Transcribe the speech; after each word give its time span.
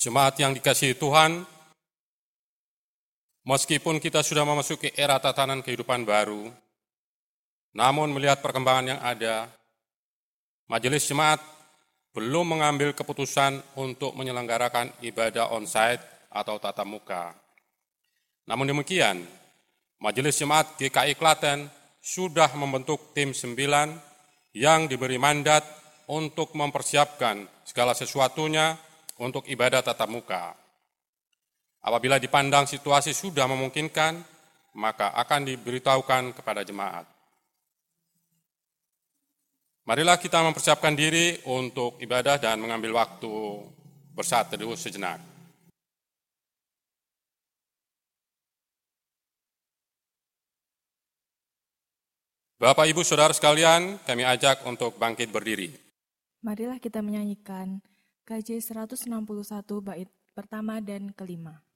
Jemaat 0.00 0.40
yang 0.40 0.56
dikasihi 0.56 0.96
Tuhan, 0.96 1.44
meskipun 3.44 4.00
kita 4.00 4.24
sudah 4.24 4.48
memasuki 4.48 4.88
era 4.96 5.20
tatanan 5.20 5.60
kehidupan 5.60 6.08
baru, 6.08 6.48
namun 7.76 8.08
melihat 8.16 8.40
perkembangan 8.40 8.96
yang 8.96 9.00
ada, 9.04 9.44
majelis 10.72 11.04
jemaat 11.04 11.44
belum 12.16 12.56
mengambil 12.56 12.96
keputusan 12.96 13.60
untuk 13.76 14.16
menyelenggarakan 14.16 14.88
ibadah 15.04 15.52
onsite 15.52 16.00
atau 16.32 16.56
tatap 16.56 16.88
muka. 16.88 17.36
Namun 18.48 18.72
demikian, 18.72 19.20
Majelis 20.00 20.40
Jemaat 20.40 20.80
GKI 20.80 21.12
Klaten 21.12 21.68
sudah 22.00 22.48
membentuk 22.56 23.12
tim 23.12 23.36
sembilan 23.36 23.92
yang 24.56 24.88
diberi 24.88 25.20
mandat 25.20 25.60
untuk 26.08 26.56
mempersiapkan 26.56 27.44
segala 27.68 27.92
sesuatunya 27.92 28.89
untuk 29.20 29.44
ibadah 29.44 29.84
tatap 29.84 30.08
muka. 30.08 30.56
Apabila 31.84 32.16
dipandang 32.16 32.64
situasi 32.64 33.12
sudah 33.12 33.44
memungkinkan, 33.44 34.20
maka 34.76 35.12
akan 35.16 35.44
diberitahukan 35.48 36.32
kepada 36.36 36.64
jemaat. 36.64 37.04
Marilah 39.84 40.20
kita 40.20 40.44
mempersiapkan 40.44 40.92
diri 40.92 41.40
untuk 41.48 41.96
ibadah 42.00 42.36
dan 42.36 42.60
mengambil 42.60 43.00
waktu 43.00 43.32
bersatu 44.12 44.76
sejenak. 44.76 45.18
Bapak, 52.60 52.92
Ibu, 52.92 53.00
Saudara 53.00 53.32
sekalian, 53.32 53.96
kami 54.04 54.20
ajak 54.20 54.68
untuk 54.68 55.00
bangkit 55.00 55.32
berdiri. 55.32 55.72
Marilah 56.44 56.76
kita 56.76 57.00
menyanyikan 57.00 57.80
KJ 58.30 58.62
161 58.62 59.26
bait 59.82 60.06
pertama 60.38 60.78
dan 60.78 61.10
kelima. 61.10 61.66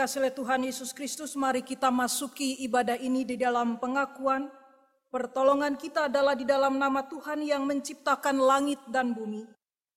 Dikasih 0.00 0.24
oleh 0.24 0.32
Tuhan 0.32 0.64
Yesus 0.64 0.96
Kristus, 0.96 1.36
mari 1.36 1.60
kita 1.60 1.92
masuki 1.92 2.56
ibadah 2.64 2.96
ini 2.96 3.20
di 3.20 3.36
dalam 3.36 3.76
pengakuan. 3.76 4.48
Pertolongan 5.12 5.76
kita 5.76 6.08
adalah 6.08 6.32
di 6.32 6.48
dalam 6.48 6.80
nama 6.80 7.04
Tuhan 7.04 7.44
yang 7.44 7.68
menciptakan 7.68 8.40
langit 8.40 8.80
dan 8.88 9.12
bumi, 9.12 9.44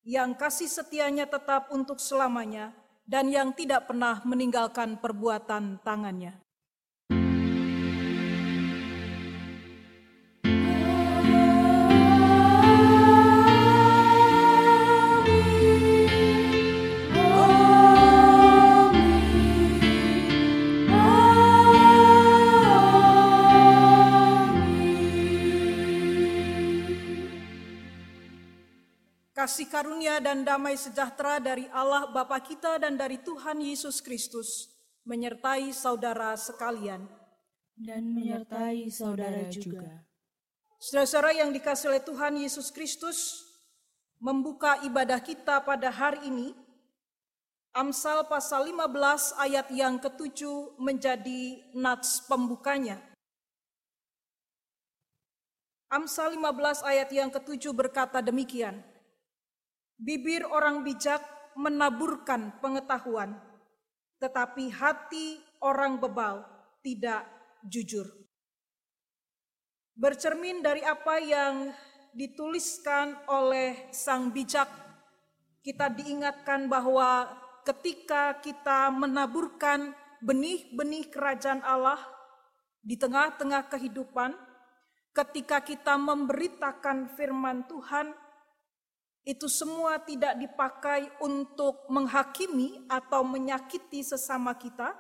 yang 0.04 0.36
kasih 0.36 0.68
setianya 0.68 1.24
tetap 1.24 1.72
untuk 1.72 2.04
selamanya, 2.04 2.76
dan 3.08 3.32
yang 3.32 3.56
tidak 3.56 3.88
pernah 3.88 4.20
meninggalkan 4.28 5.00
perbuatan 5.00 5.80
tangannya. 5.88 6.36
Kasih 29.44 29.68
karunia 29.68 30.24
dan 30.24 30.48
damai 30.48 30.80
sejahtera 30.80 31.36
dari 31.36 31.68
Allah 31.76 32.08
Bapa 32.08 32.40
kita 32.40 32.80
dan 32.80 32.96
dari 32.96 33.20
Tuhan 33.20 33.60
Yesus 33.60 34.00
Kristus 34.00 34.72
menyertai 35.04 35.68
saudara 35.76 36.32
sekalian 36.40 37.04
dan 37.76 38.08
menyertai 38.08 38.88
saudara 38.88 39.44
juga. 39.52 40.08
Saudara-saudara 40.80 41.36
yang 41.36 41.52
dikasih 41.52 41.92
oleh 41.92 42.00
Tuhan 42.00 42.40
Yesus 42.40 42.72
Kristus, 42.72 43.44
membuka 44.16 44.80
ibadah 44.88 45.20
kita 45.20 45.60
pada 45.60 45.92
hari 45.92 46.24
ini, 46.24 46.56
Amsal 47.76 48.24
pasal 48.32 48.64
15 48.72 49.44
ayat 49.44 49.68
yang 49.76 50.00
ketujuh 50.00 50.80
menjadi 50.80 51.68
nats 51.76 52.24
pembukanya. 52.32 52.96
Amsal 55.92 56.32
15 56.32 56.80
ayat 56.88 57.12
yang 57.12 57.28
ketujuh 57.28 57.76
berkata 57.76 58.24
demikian, 58.24 58.93
Bibir 59.98 60.44
orang 60.50 60.82
bijak 60.82 61.22
menaburkan 61.54 62.58
pengetahuan, 62.60 63.38
tetapi 64.18 64.74
hati 64.74 65.38
orang 65.62 66.02
bebal 66.02 66.44
tidak 66.82 67.24
jujur. 67.66 68.10
Bercermin 69.94 70.66
dari 70.66 70.82
apa 70.82 71.22
yang 71.22 71.70
dituliskan 72.18 73.14
oleh 73.30 73.94
sang 73.94 74.34
bijak, 74.34 74.66
kita 75.62 75.88
diingatkan 75.94 76.66
bahwa 76.66 77.30
ketika 77.64 78.38
kita 78.42 78.90
menaburkan 78.90 79.94
benih-benih 80.20 81.08
kerajaan 81.14 81.62
Allah 81.62 82.00
di 82.84 83.00
tengah-tengah 83.00 83.72
kehidupan, 83.72 84.36
ketika 85.14 85.64
kita 85.64 85.96
memberitakan 85.96 87.14
firman 87.16 87.64
Tuhan, 87.70 88.12
itu 89.24 89.48
semua 89.48 90.04
tidak 90.04 90.36
dipakai 90.36 91.08
untuk 91.24 91.88
menghakimi 91.88 92.84
atau 92.92 93.24
menyakiti 93.24 94.04
sesama 94.04 94.52
kita, 94.60 94.92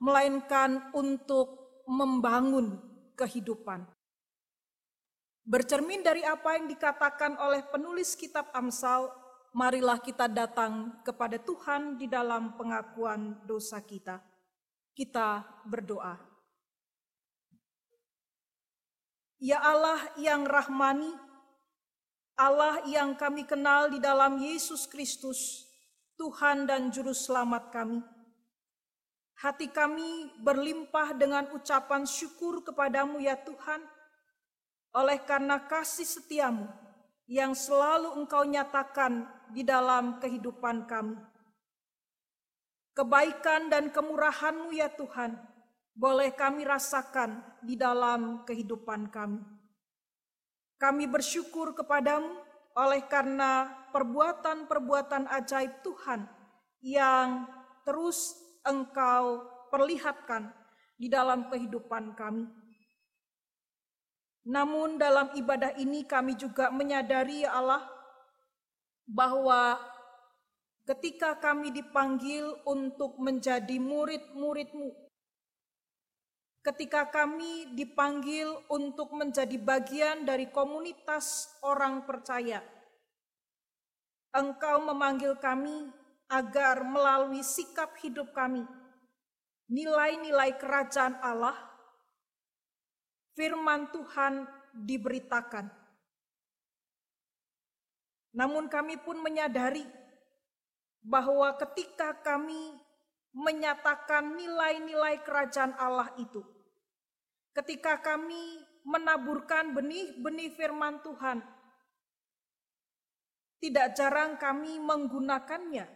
melainkan 0.00 0.80
untuk 0.96 1.80
membangun 1.84 2.80
kehidupan. 3.16 3.84
Bercermin 5.46 6.02
dari 6.02 6.26
apa 6.26 6.58
yang 6.58 6.66
dikatakan 6.66 7.38
oleh 7.38 7.62
penulis 7.68 8.16
kitab 8.18 8.50
Amsal, 8.56 9.12
marilah 9.54 10.00
kita 10.00 10.26
datang 10.26 11.04
kepada 11.06 11.38
Tuhan 11.38 12.00
di 12.00 12.10
dalam 12.10 12.58
pengakuan 12.58 13.44
dosa 13.46 13.78
kita. 13.84 14.18
Kita 14.96 15.44
berdoa. 15.68 16.16
Ya 19.36 19.60
Allah 19.60 20.00
yang 20.16 20.48
rahmani, 20.48 21.12
Allah 22.36 22.84
yang 22.84 23.16
kami 23.16 23.48
kenal 23.48 23.88
di 23.88 23.96
dalam 23.96 24.36
Yesus 24.36 24.84
Kristus, 24.84 25.64
Tuhan 26.20 26.68
dan 26.68 26.92
Juru 26.92 27.16
Selamat 27.16 27.72
kami. 27.72 28.04
Hati 29.40 29.72
kami 29.72 30.36
berlimpah 30.44 31.16
dengan 31.16 31.48
ucapan 31.56 32.04
syukur 32.04 32.60
kepadamu 32.60 33.24
ya 33.24 33.40
Tuhan, 33.40 33.80
oleh 34.92 35.16
karena 35.24 35.64
kasih 35.64 36.04
setiamu 36.04 36.68
yang 37.24 37.56
selalu 37.56 38.20
engkau 38.20 38.44
nyatakan 38.44 39.24
di 39.56 39.64
dalam 39.64 40.20
kehidupan 40.20 40.84
kami. 40.84 41.16
Kebaikan 42.92 43.72
dan 43.72 43.88
kemurahanmu 43.88 44.76
ya 44.76 44.92
Tuhan, 44.92 45.40
boleh 45.96 46.36
kami 46.36 46.68
rasakan 46.68 47.40
di 47.64 47.80
dalam 47.80 48.44
kehidupan 48.44 49.08
kami. 49.08 49.55
Kami 50.76 51.08
bersyukur 51.08 51.72
kepadamu 51.72 52.36
oleh 52.76 53.00
karena 53.08 53.72
perbuatan-perbuatan 53.96 55.24
ajaib 55.32 55.80
Tuhan 55.80 56.28
yang 56.84 57.48
terus 57.88 58.36
Engkau 58.66 59.46
perlihatkan 59.72 60.52
di 60.98 61.06
dalam 61.08 61.48
kehidupan 61.48 62.12
kami. 62.18 62.44
Namun 64.46 64.98
dalam 64.98 65.32
ibadah 65.34 65.74
ini 65.78 66.06
kami 66.06 66.34
juga 66.38 66.70
menyadari 66.70 67.46
ya 67.46 67.56
Allah 67.56 67.82
bahwa 69.06 69.78
ketika 70.86 71.38
kami 71.38 71.70
dipanggil 71.70 72.54
untuk 72.66 73.18
menjadi 73.18 73.78
murid-muridmu, 73.78 75.05
ketika 76.66 77.06
kami 77.06 77.70
dipanggil 77.78 78.58
untuk 78.66 79.14
menjadi 79.14 79.54
bagian 79.54 80.26
dari 80.26 80.50
komunitas 80.50 81.54
orang 81.62 82.02
percaya, 82.02 82.58
Engkau 84.34 84.82
memanggil 84.82 85.38
kami 85.38 85.86
agar 86.26 86.82
melalui 86.82 87.46
sikap 87.46 87.94
hidup 88.02 88.34
kami, 88.34 88.66
nilai-nilai 89.70 90.58
kerajaan 90.58 91.22
Allah, 91.22 91.54
firman 93.38 93.86
Tuhan 93.94 94.50
diberitakan. 94.74 95.70
Namun 98.34 98.66
kami 98.66 98.98
pun 99.00 99.22
menyadari 99.22 99.86
bahwa 101.00 101.54
ketika 101.62 102.12
kami 102.26 102.74
menyatakan 103.30 104.34
nilai-nilai 104.34 105.22
kerajaan 105.22 105.72
Allah 105.80 106.10
itu, 106.20 106.55
ketika 107.56 108.04
kami 108.04 108.60
menaburkan 108.84 109.72
benih-benih 109.72 110.52
firman 110.52 111.00
Tuhan, 111.00 111.40
tidak 113.56 113.96
jarang 113.96 114.36
kami 114.36 114.76
menggunakannya 114.76 115.88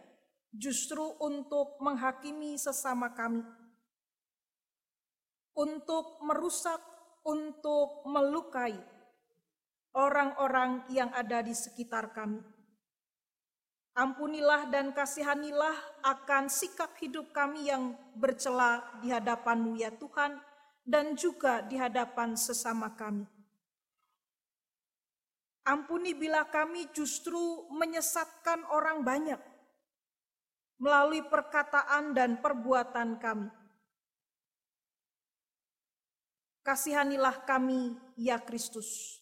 justru 0.51 1.05
untuk 1.21 1.77
menghakimi 1.77 2.57
sesama 2.57 3.13
kami, 3.13 3.45
untuk 5.53 6.17
merusak, 6.25 6.81
untuk 7.21 8.01
melukai 8.09 8.75
orang-orang 9.93 10.81
yang 10.89 11.13
ada 11.13 11.45
di 11.45 11.53
sekitar 11.53 12.09
kami. 12.09 12.41
Ampunilah 13.91 14.71
dan 14.71 14.95
kasihanilah 14.95 15.75
akan 16.01 16.47
sikap 16.47 16.95
hidup 16.97 17.29
kami 17.35 17.69
yang 17.69 17.93
bercela 18.15 18.81
di 19.03 19.11
hadapanmu 19.11 19.75
ya 19.75 19.91
Tuhan, 19.91 20.50
dan 20.81 21.13
juga 21.13 21.61
di 21.61 21.77
hadapan 21.77 22.33
sesama 22.33 22.93
kami. 22.97 23.25
Ampuni 25.61 26.17
bila 26.17 26.49
kami 26.49 26.89
justru 26.89 27.69
menyesatkan 27.69 28.65
orang 28.73 29.05
banyak, 29.05 29.41
melalui 30.81 31.21
perkataan 31.21 32.17
dan 32.17 32.41
perbuatan 32.41 33.21
kami. 33.21 33.49
Kasihanilah 36.65 37.45
kami, 37.45 37.93
ya 38.17 38.41
Kristus. 38.41 39.21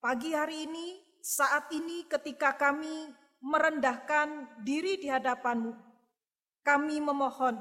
Pagi 0.00 0.36
hari 0.36 0.68
ini, 0.68 1.00
saat 1.24 1.72
ini 1.72 2.04
ketika 2.04 2.56
kami 2.56 3.08
merendahkan 3.40 4.60
diri 4.60 5.00
di 5.00 5.08
hadapanmu, 5.08 5.72
kami 6.60 6.96
memohon 7.00 7.56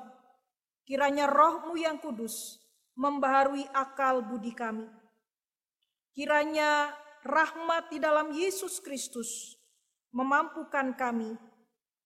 kiranya 0.86 1.30
rohmu 1.30 1.78
yang 1.78 1.98
kudus 2.01 2.62
membaharui 2.95 3.66
akal 3.72 4.22
budi 4.22 4.54
kami. 4.54 4.86
Kiranya 6.12 6.92
rahmat 7.24 7.89
di 7.94 7.98
dalam 8.04 8.36
Yesus 8.36 8.83
Kristus 8.83 9.56
memampukan 10.12 10.94
kami 11.00 11.38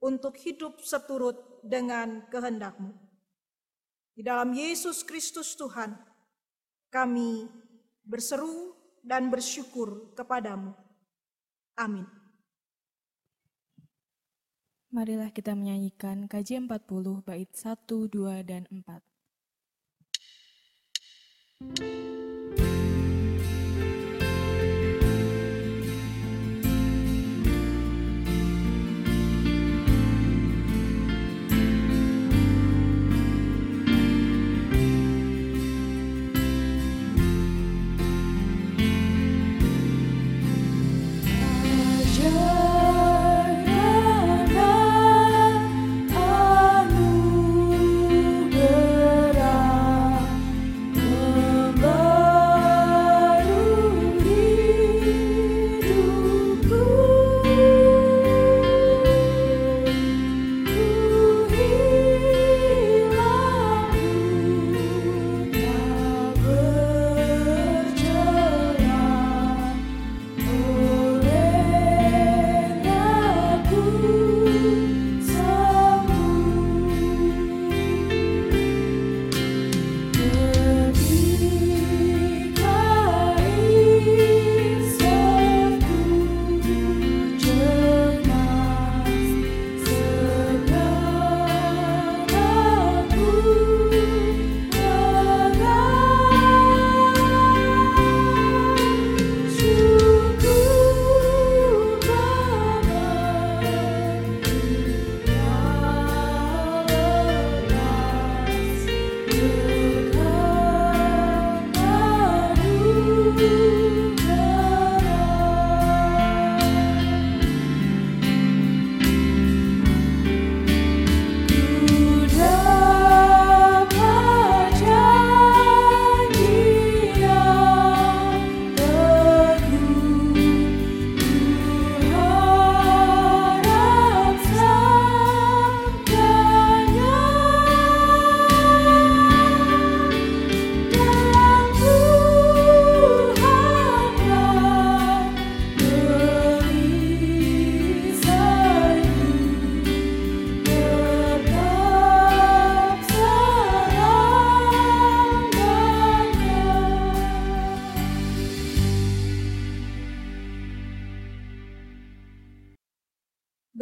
untuk 0.04 0.38
hidup 0.38 0.78
seturut 0.86 1.60
dengan 1.66 2.30
kehendakmu. 2.30 2.94
Di 4.16 4.22
dalam 4.24 4.54
Yesus 4.54 5.04
Kristus 5.04 5.58
Tuhan, 5.58 5.98
kami 6.94 7.50
berseru 8.06 8.78
dan 9.04 9.28
bersyukur 9.28 10.16
kepadamu. 10.16 10.72
Amin. 11.76 12.25
Marilah 14.96 15.28
kita 15.28 15.52
menyanyikan 15.60 16.32
KJ 16.32 16.72
40 16.72 17.28
bait 17.28 17.52
1, 17.52 17.84
2, 17.84 18.48
dan 18.48 18.64
4. 18.72 19.04
Anugerah 21.60 22.15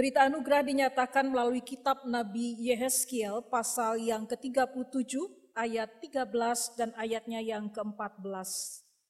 Berita 0.04 0.28
anugerah 0.28 0.68
dinyatakan 0.68 1.32
melalui 1.32 1.64
kitab 1.64 2.04
Nabi 2.04 2.60
Yehezkiel 2.60 3.40
pasal 3.48 4.04
yang 4.04 4.28
ke-37 4.28 5.16
ayat 5.56 5.96
13 6.04 6.28
dan 6.76 6.92
ayatnya 7.00 7.40
yang 7.40 7.72
ke-14. 7.72 8.20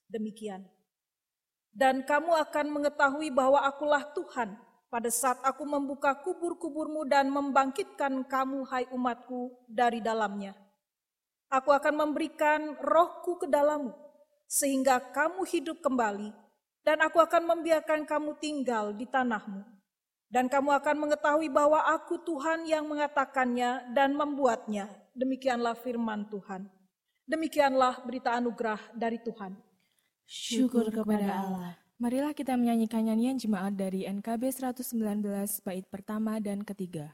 Demikian. 0.05 0.69
Dan 1.73 2.05
kamu 2.05 2.37
akan 2.45 2.77
mengetahui 2.77 3.33
bahwa 3.33 3.65
akulah 3.65 4.05
Tuhan 4.13 4.53
pada 4.93 5.09
saat 5.09 5.41
aku 5.41 5.65
membuka 5.65 6.13
kubur-kuburmu 6.13 7.09
dan 7.09 7.25
membangkitkan 7.25 8.29
kamu 8.29 8.61
hai 8.69 8.85
umatku 8.93 9.49
dari 9.65 9.97
dalamnya. 9.97 10.53
Aku 11.49 11.73
akan 11.73 12.05
memberikan 12.05 12.77
rohku 12.77 13.41
ke 13.41 13.49
dalammu 13.49 13.97
sehingga 14.45 15.01
kamu 15.01 15.41
hidup 15.57 15.81
kembali 15.81 16.29
dan 16.85 17.01
aku 17.01 17.17
akan 17.17 17.49
membiarkan 17.49 18.05
kamu 18.05 18.37
tinggal 18.37 18.93
di 18.93 19.09
tanahmu 19.09 19.72
dan 20.33 20.49
kamu 20.49 20.73
akan 20.81 20.95
mengetahui 20.97 21.45
bahwa 21.53 21.77
aku 21.93 22.17
Tuhan 22.25 22.65
yang 22.65 22.89
mengatakannya 22.89 23.93
dan 23.93 24.17
membuatnya. 24.17 24.89
Demikianlah 25.13 25.77
firman 25.77 26.25
Tuhan. 26.25 26.65
Demikianlah 27.29 28.01
berita 28.01 28.33
anugerah 28.33 28.81
dari 28.97 29.21
Tuhan. 29.21 29.53
Syukur 30.25 30.89
kepada 30.89 31.45
Allah. 31.45 31.77
Marilah 32.01 32.33
kita 32.33 32.57
menyanyikan 32.57 33.05
nyanyian 33.05 33.37
jemaat 33.37 33.77
dari 33.77 34.09
NKB 34.09 34.49
119 34.73 35.21
bait 35.61 35.85
pertama 35.85 36.41
dan 36.41 36.65
ketiga. 36.65 37.13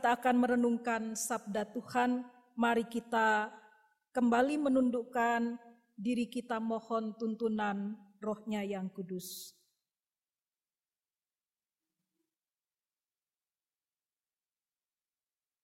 Kita 0.00 0.16
akan 0.16 0.36
merenungkan 0.40 1.12
sabda 1.12 1.68
Tuhan. 1.76 2.24
Mari 2.56 2.88
kita 2.88 3.52
kembali 4.16 4.56
menundukkan 4.56 5.60
diri 5.92 6.24
kita 6.24 6.56
mohon 6.56 7.12
tuntunan 7.20 8.00
rohnya 8.16 8.64
yang 8.64 8.88
kudus. 8.88 9.52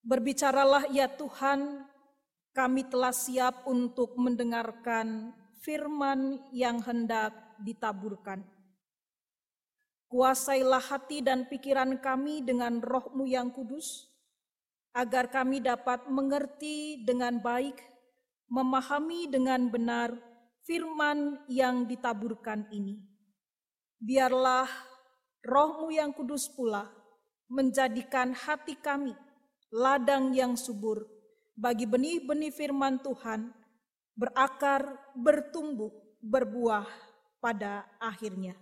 Berbicaralah 0.05 0.85
ya 0.93 1.09
Tuhan, 1.09 1.89
kami 2.53 2.93
telah 2.93 3.17
siap 3.17 3.65
untuk 3.65 4.21
mendengarkan 4.21 5.33
firman 5.65 6.45
yang 6.53 6.85
hendak 6.85 7.33
ditaburkan. 7.65 8.45
Kuasailah 10.13 10.85
hati 10.93 11.25
dan 11.25 11.49
pikiran 11.49 11.97
kami 12.05 12.45
dengan 12.45 12.85
rohmu 12.85 13.25
yang 13.25 13.49
kudus, 13.49 14.06
agar 14.97 15.29
kami 15.29 15.61
dapat 15.61 16.09
mengerti 16.09 17.05
dengan 17.05 17.37
baik, 17.37 17.77
memahami 18.49 19.29
dengan 19.29 19.69
benar 19.69 20.17
firman 20.65 21.45
yang 21.53 21.85
ditaburkan 21.85 22.65
ini. 22.73 23.05
Biarlah 24.01 24.65
rohmu 25.45 25.93
yang 25.93 26.17
kudus 26.17 26.49
pula 26.49 26.89
menjadikan 27.53 28.33
hati 28.33 28.73
kami 28.81 29.13
ladang 29.69 30.33
yang 30.33 30.57
subur 30.57 31.05
bagi 31.53 31.85
benih-benih 31.85 32.53
firman 32.53 32.97
Tuhan, 33.05 33.53
berakar, 34.17 34.97
bertumbuh, 35.13 35.93
berbuah 36.25 36.89
pada 37.37 37.85
akhirnya. 38.01 38.57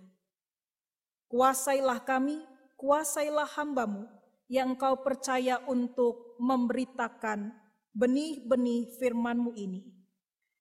Kuasailah 1.31 2.03
kami, 2.03 2.43
kuasailah 2.75 3.47
hambamu 3.55 4.07
yang 4.47 4.77
kau 4.77 5.01
percaya 5.01 5.59
untuk 5.65 6.24
memberitakan 6.37 7.53
benih-benih 7.95 8.91
firmanmu 8.99 9.55
ini. 9.55 9.85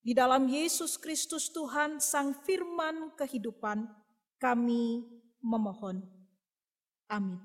Di 0.05 0.13
dalam 0.13 0.47
Yesus 0.47 1.01
Kristus 1.01 1.49
Tuhan 1.49 1.99
Sang 1.99 2.37
Firman 2.45 3.17
kehidupan, 3.17 3.89
kami 4.37 5.03
memohon. 5.41 6.05
Amin. 7.09 7.41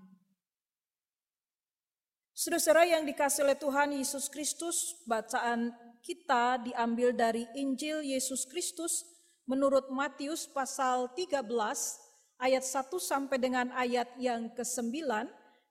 Saudara-saudara 2.36 2.88
yang 2.88 3.04
dikasih 3.04 3.44
oleh 3.44 3.60
Tuhan 3.60 3.96
Yesus 4.00 4.32
Kristus, 4.32 4.96
bacaan 5.04 5.76
kita 6.00 6.64
diambil 6.64 7.12
dari 7.12 7.44
Injil 7.56 8.00
Yesus 8.00 8.48
Kristus 8.48 9.04
menurut 9.44 9.92
Matius 9.92 10.48
pasal 10.48 11.12
13 11.16 11.44
ayat 12.40 12.64
1 12.64 12.96
sampai 12.96 13.38
dengan 13.40 13.68
ayat 13.76 14.08
yang 14.16 14.48
ke-9, 14.56 15.04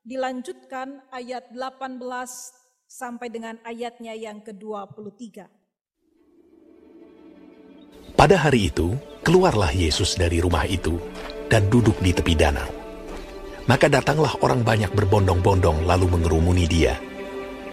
dilanjutkan 0.09 1.05
ayat 1.13 1.53
18 1.53 2.01
sampai 2.89 3.29
dengan 3.29 3.61
ayatnya 3.61 4.17
yang 4.17 4.41
ke-23. 4.41 5.45
Pada 8.17 8.37
hari 8.41 8.73
itu, 8.73 8.97
keluarlah 9.21 9.69
Yesus 9.69 10.17
dari 10.17 10.41
rumah 10.41 10.65
itu 10.65 10.97
dan 11.53 11.69
duduk 11.69 12.01
di 12.01 12.17
tepi 12.17 12.33
danau. 12.33 12.73
Maka 13.69 13.93
datanglah 13.93 14.33
orang 14.41 14.65
banyak 14.65 14.89
berbondong-bondong 14.97 15.85
lalu 15.85 16.09
mengerumuni 16.09 16.65
dia, 16.65 16.97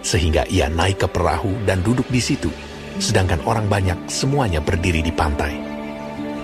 sehingga 0.04 0.44
ia 0.52 0.68
naik 0.68 1.02
ke 1.02 1.08
perahu 1.08 1.56
dan 1.64 1.80
duduk 1.80 2.04
di 2.12 2.20
situ, 2.20 2.52
sedangkan 3.00 3.40
orang 3.48 3.64
banyak 3.64 3.96
semuanya 4.12 4.60
berdiri 4.60 5.00
di 5.00 5.10
pantai. 5.10 5.56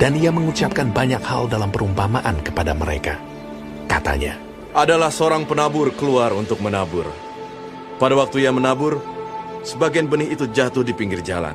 Dan 0.00 0.16
ia 0.16 0.32
mengucapkan 0.32 0.88
banyak 0.88 1.20
hal 1.20 1.52
dalam 1.52 1.68
perumpamaan 1.68 2.40
kepada 2.40 2.72
mereka. 2.72 3.20
Katanya, 3.86 4.34
Adalah 4.72 5.12
seorang 5.12 5.44
penabur 5.44 5.92
keluar 5.92 6.32
untuk 6.32 6.56
menabur. 6.64 7.04
Pada 8.00 8.16
waktu 8.16 8.40
ia 8.40 8.48
menabur, 8.48 9.04
sebagian 9.60 10.08
benih 10.08 10.32
itu 10.32 10.48
jatuh 10.48 10.80
di 10.80 10.96
pinggir 10.96 11.20
jalan. 11.20 11.52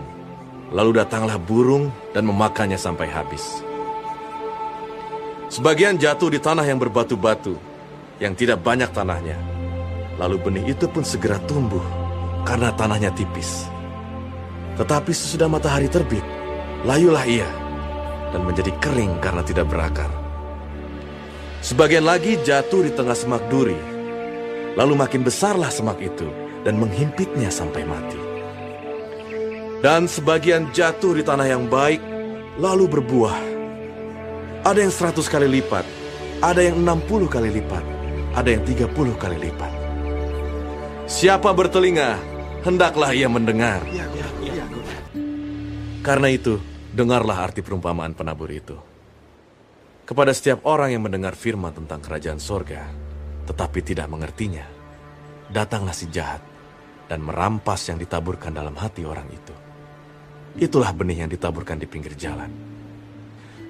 Lalu 0.69 1.01
datanglah 1.01 1.41
burung 1.41 1.89
dan 2.13 2.29
memakannya 2.29 2.77
sampai 2.77 3.09
habis. 3.09 3.65
Sebagian 5.49 5.97
jatuh 5.97 6.29
di 6.29 6.37
tanah 6.37 6.61
yang 6.69 6.77
berbatu-batu, 6.77 7.57
yang 8.21 8.37
tidak 8.37 8.61
banyak 8.61 8.93
tanahnya. 8.93 9.33
Lalu 10.21 10.37
benih 10.37 10.77
itu 10.77 10.85
pun 10.85 11.01
segera 11.01 11.41
tumbuh, 11.49 11.81
karena 12.45 12.69
tanahnya 12.77 13.09
tipis. 13.17 13.65
Tetapi 14.77 15.09
sesudah 15.09 15.49
matahari 15.49 15.89
terbit, 15.89 16.21
layulah 16.85 17.25
ia, 17.25 17.49
dan 18.29 18.45
menjadi 18.45 18.69
kering 18.77 19.17
karena 19.25 19.41
tidak 19.41 19.65
berakar. 19.65 20.26
Sebagian 21.57 22.05
lagi 22.05 22.37
jatuh 22.45 22.85
di 22.85 22.91
tengah 22.93 23.17
semak 23.17 23.43
duri, 23.49 23.75
lalu 24.77 24.93
makin 24.93 25.25
besarlah 25.25 25.73
semak 25.73 25.97
itu 25.99 26.29
dan 26.61 26.77
menghimpitnya 26.77 27.49
sampai 27.49 27.81
mati. 27.83 28.21
Dan 29.81 30.09
sebagian 30.09 30.69
jatuh 30.73 31.17
di 31.17 31.23
tanah 31.25 31.47
yang 31.49 31.65
baik, 31.69 32.01
lalu 32.57 32.89
berbuah. 32.89 33.37
Ada 34.65 34.85
yang 34.85 34.93
seratus 34.93 35.29
kali 35.29 35.45
lipat, 35.45 35.85
ada 36.41 36.61
yang 36.61 36.81
enam 36.81 37.01
puluh 37.05 37.29
kali 37.29 37.49
lipat, 37.53 37.85
ada 38.33 38.49
yang 38.49 38.65
tiga 38.65 38.85
puluh 38.89 39.13
kali 39.17 39.37
lipat. 39.37 39.71
Siapa 41.07 41.53
bertelinga, 41.55 42.19
hendaklah 42.65 43.13
ia 43.13 43.29
mendengar. 43.29 43.79
Karena 46.05 46.27
itu, 46.31 46.59
dengarlah 46.93 47.47
arti 47.49 47.61
perumpamaan 47.61 48.11
penabur 48.17 48.49
itu. 48.51 48.75
Kepada 50.07 50.31
setiap 50.31 50.63
orang 50.63 50.95
yang 50.95 51.03
mendengar 51.03 51.35
firman 51.35 51.75
tentang 51.75 51.99
kerajaan 51.99 52.39
sorga, 52.39 52.87
tetapi 53.43 53.83
tidak 53.83 54.07
mengertinya, 54.07 54.63
datanglah 55.51 55.91
si 55.91 56.07
jahat 56.07 56.39
dan 57.11 57.19
merampas 57.19 57.91
yang 57.91 57.99
ditaburkan 57.99 58.55
dalam 58.55 58.71
hati 58.79 59.03
orang 59.03 59.27
itu. 59.27 59.51
Itulah 60.63 60.95
benih 60.95 61.27
yang 61.27 61.31
ditaburkan 61.35 61.75
di 61.75 61.91
pinggir 61.91 62.15
jalan. 62.15 62.47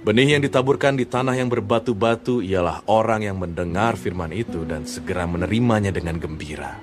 Benih 0.06 0.38
yang 0.38 0.46
ditaburkan 0.46 0.94
di 0.94 1.10
tanah 1.10 1.34
yang 1.34 1.50
berbatu-batu 1.50 2.46
ialah 2.46 2.86
orang 2.86 3.26
yang 3.26 3.42
mendengar 3.42 3.98
firman 3.98 4.30
itu 4.30 4.62
dan 4.62 4.86
segera 4.86 5.26
menerimanya 5.26 5.90
dengan 5.90 6.22
gembira. 6.22 6.78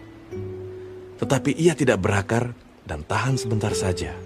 Tetapi 1.23 1.55
ia 1.55 1.79
tidak 1.79 2.03
berakar 2.03 2.59
dan 2.83 3.07
tahan 3.07 3.39
sebentar 3.39 3.71
saja. 3.71 4.19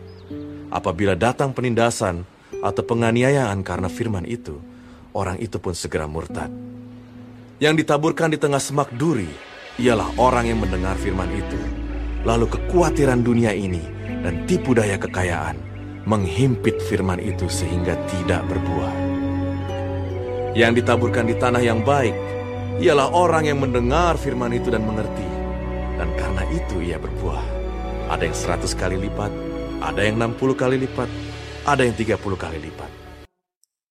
Apabila 0.73 1.13
datang 1.13 1.53
penindasan 1.53 2.25
atau 2.65 2.81
penganiayaan 2.81 3.61
karena 3.61 3.93
firman 3.93 4.25
itu, 4.25 4.57
orang 5.15 5.41
itu 5.41 5.57
pun 5.62 5.77
segera 5.77 6.09
murtad. 6.09 6.50
Yang 7.59 7.85
ditaburkan 7.85 8.33
di 8.33 8.38
tengah 8.38 8.62
semak 8.62 8.91
duri 8.95 9.29
ialah 9.79 10.11
orang 10.19 10.50
yang 10.50 10.59
mendengar 10.62 10.95
firman 10.99 11.31
itu, 11.33 11.61
lalu 12.27 12.50
kekhawatiran 12.50 13.23
dunia 13.23 13.55
ini 13.55 13.83
dan 14.23 14.47
tipu 14.50 14.75
daya 14.75 14.99
kekayaan 14.99 15.59
menghimpit 16.09 16.81
firman 16.88 17.21
itu 17.21 17.47
sehingga 17.47 17.95
tidak 18.09 18.43
berbuah. 18.49 18.95
Yang 20.57 20.83
ditaburkan 20.83 21.29
di 21.29 21.37
tanah 21.37 21.62
yang 21.62 21.85
baik 21.87 22.17
ialah 22.83 23.12
orang 23.12 23.47
yang 23.47 23.62
mendengar 23.62 24.17
firman 24.19 24.50
itu 24.50 24.73
dan 24.73 24.83
mengerti. 24.83 25.29
Dan 25.99 26.15
karena 26.15 26.47
itu 26.55 26.79
ia 26.79 26.95
berbuah. 26.95 27.43
Ada 28.09 28.31
yang 28.31 28.37
seratus 28.38 28.73
kali 28.73 28.97
lipat, 28.97 29.35
ada 29.83 30.00
yang 30.00 30.17
enam 30.23 30.33
puluh 30.33 30.55
kali 30.55 30.79
lipat, 30.79 31.11
ada 31.67 31.83
yang 31.83 31.93
tiga 31.99 32.15
puluh 32.15 32.38
kali 32.38 32.57
lipat. 32.62 32.88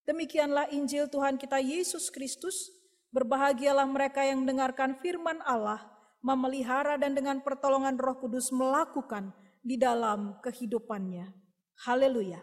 Demikianlah 0.08 0.72
Injil 0.72 1.04
Tuhan 1.12 1.36
kita 1.36 1.60
Yesus 1.60 2.08
Kristus. 2.08 2.72
Berbahagialah 3.12 3.84
mereka 3.84 4.24
yang 4.24 4.40
mendengarkan 4.40 4.96
firman 4.96 5.36
Allah, 5.44 5.84
memelihara 6.24 6.96
dan 6.96 7.12
dengan 7.12 7.44
pertolongan 7.44 8.00
Roh 8.00 8.16
Kudus 8.16 8.48
melakukan 8.48 9.36
di 9.60 9.76
dalam 9.76 10.40
kehidupannya. 10.40 11.28
Haleluya. 11.84 12.40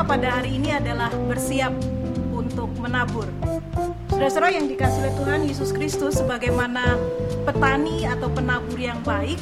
Tema 0.00 0.16
pada 0.16 0.40
hari 0.40 0.56
ini 0.56 0.72
adalah 0.72 1.12
bersiap 1.28 1.76
untuk 2.32 2.72
menabur. 2.80 3.28
Saudara-saudara 4.08 4.48
yang 4.48 4.64
dikasih 4.64 4.96
oleh 5.04 5.12
Tuhan 5.12 5.40
Yesus 5.44 5.70
Kristus 5.76 6.24
sebagaimana 6.24 6.96
petani 7.44 8.08
atau 8.08 8.32
penabur 8.32 8.80
yang 8.80 8.96
baik, 9.04 9.36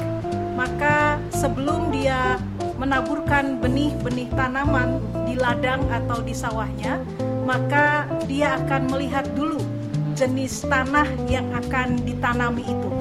maka 0.59 1.15
sebelum 1.31 1.95
dia 1.95 2.43
menaburkan 2.75 3.63
benih-benih 3.63 4.27
tanaman 4.35 4.99
di 5.23 5.39
ladang 5.39 5.79
atau 5.95 6.19
di 6.19 6.35
sawahnya, 6.35 7.07
maka 7.47 8.03
dia 8.27 8.59
akan 8.59 8.91
melihat 8.91 9.31
dulu 9.31 9.63
jenis 10.11 10.67
tanah 10.67 11.07
yang 11.31 11.47
akan 11.55 12.03
ditanami 12.03 12.67
itu. 12.67 12.91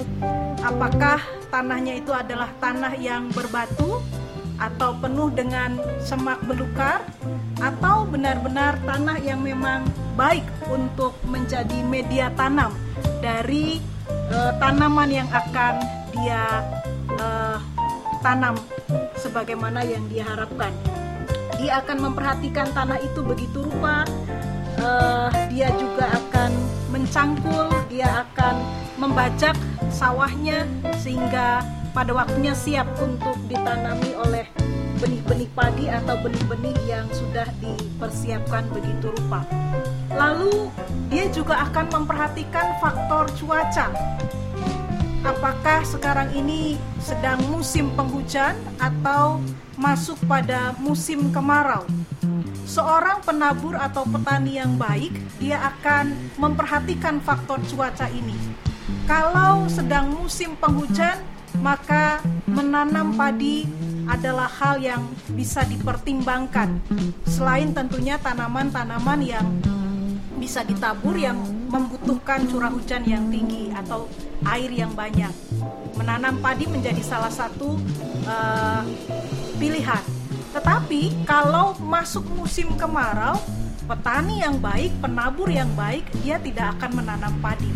Apakah 0.62 1.18
tanahnya 1.50 1.98
itu 1.98 2.14
adalah 2.14 2.54
tanah 2.62 2.94
yang 3.02 3.26
berbatu 3.34 3.98
atau 4.62 4.94
penuh 5.02 5.34
dengan 5.34 5.74
semak 5.98 6.38
belukar 6.46 7.02
atau 7.58 8.06
benar-benar 8.06 8.78
tanah 8.86 9.18
yang 9.22 9.42
memang 9.42 9.86
baik 10.14 10.46
untuk 10.70 11.14
menjadi 11.26 11.82
media 11.86 12.30
tanam 12.34 12.74
dari 13.18 13.82
eh, 14.30 14.52
tanaman 14.62 15.10
yang 15.10 15.28
akan 15.30 15.78
dia 16.14 16.62
eh, 17.18 17.58
tanam 18.22 18.58
sebagaimana 19.18 19.82
yang 19.86 20.02
dia 20.10 20.26
harapkan. 20.26 20.70
Dia 21.58 21.82
akan 21.82 22.10
memperhatikan 22.10 22.70
tanah 22.70 23.02
itu 23.02 23.20
begitu 23.22 23.66
rupa, 23.66 24.06
eh, 24.78 25.28
dia 25.50 25.70
juga 25.74 26.06
akan 26.06 26.50
mencangkul, 26.94 27.66
dia 27.90 28.26
akan 28.26 28.54
membajak 28.98 29.54
sawahnya 29.90 30.66
sehingga 30.98 31.62
pada 31.94 32.14
waktunya 32.14 32.54
siap 32.54 32.86
untuk 33.02 33.34
ditanami 33.50 34.14
oleh 34.14 34.46
benih-benih 34.98 35.50
padi 35.54 35.86
atau 35.86 36.18
benih-benih 36.18 36.74
yang 36.90 37.06
sudah 37.14 37.46
dipersiapkan 37.62 38.66
begitu 38.74 39.14
rupa. 39.14 39.46
Lalu 40.10 40.66
dia 41.08 41.30
juga 41.30 41.62
akan 41.70 41.86
memperhatikan 42.02 42.76
faktor 42.82 43.30
cuaca. 43.38 43.94
Apakah 45.22 45.82
sekarang 45.86 46.30
ini 46.34 46.78
sedang 46.98 47.38
musim 47.50 47.90
penghujan 47.94 48.54
atau 48.78 49.38
masuk 49.78 50.18
pada 50.26 50.74
musim 50.82 51.30
kemarau? 51.30 51.86
Seorang 52.68 53.24
penabur 53.24 53.78
atau 53.78 54.04
petani 54.04 54.60
yang 54.60 54.76
baik, 54.76 55.14
dia 55.40 55.58
akan 55.62 56.12
memperhatikan 56.36 57.18
faktor 57.22 57.58
cuaca 57.70 58.06
ini. 58.12 58.36
Kalau 59.08 59.64
sedang 59.72 60.12
musim 60.12 60.52
penghujan, 60.60 61.16
maka 61.64 62.20
menanam 62.44 63.16
padi 63.16 63.64
adalah 64.08 64.48
hal 64.48 64.80
yang 64.80 65.04
bisa 65.36 65.62
dipertimbangkan. 65.68 66.80
Selain 67.28 67.70
tentunya 67.76 68.16
tanaman-tanaman 68.16 69.20
yang 69.20 69.46
bisa 70.40 70.64
ditabur 70.64 71.12
yang 71.18 71.36
membutuhkan 71.68 72.48
curah 72.48 72.72
hujan 72.72 73.04
yang 73.04 73.28
tinggi 73.28 73.68
atau 73.76 74.08
air 74.48 74.72
yang 74.72 74.96
banyak. 74.96 75.30
Menanam 75.98 76.40
padi 76.40 76.64
menjadi 76.64 77.04
salah 77.04 77.28
satu 77.28 77.76
uh, 78.24 78.82
pilihan. 79.60 80.00
Tetapi 80.56 81.28
kalau 81.28 81.76
masuk 81.76 82.24
musim 82.32 82.72
kemarau, 82.80 83.36
petani 83.84 84.40
yang 84.40 84.56
baik, 84.56 84.94
penabur 85.04 85.52
yang 85.52 85.68
baik, 85.76 86.08
dia 86.24 86.40
tidak 86.40 86.80
akan 86.80 87.04
menanam 87.04 87.34
padi. 87.44 87.68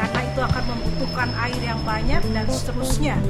Karena 0.00 0.20
itu 0.24 0.40
akan 0.40 0.64
membutuhkan 0.64 1.28
air 1.44 1.60
yang 1.60 1.80
banyak 1.84 2.24
dan 2.32 2.46
seterusnya. 2.48 3.20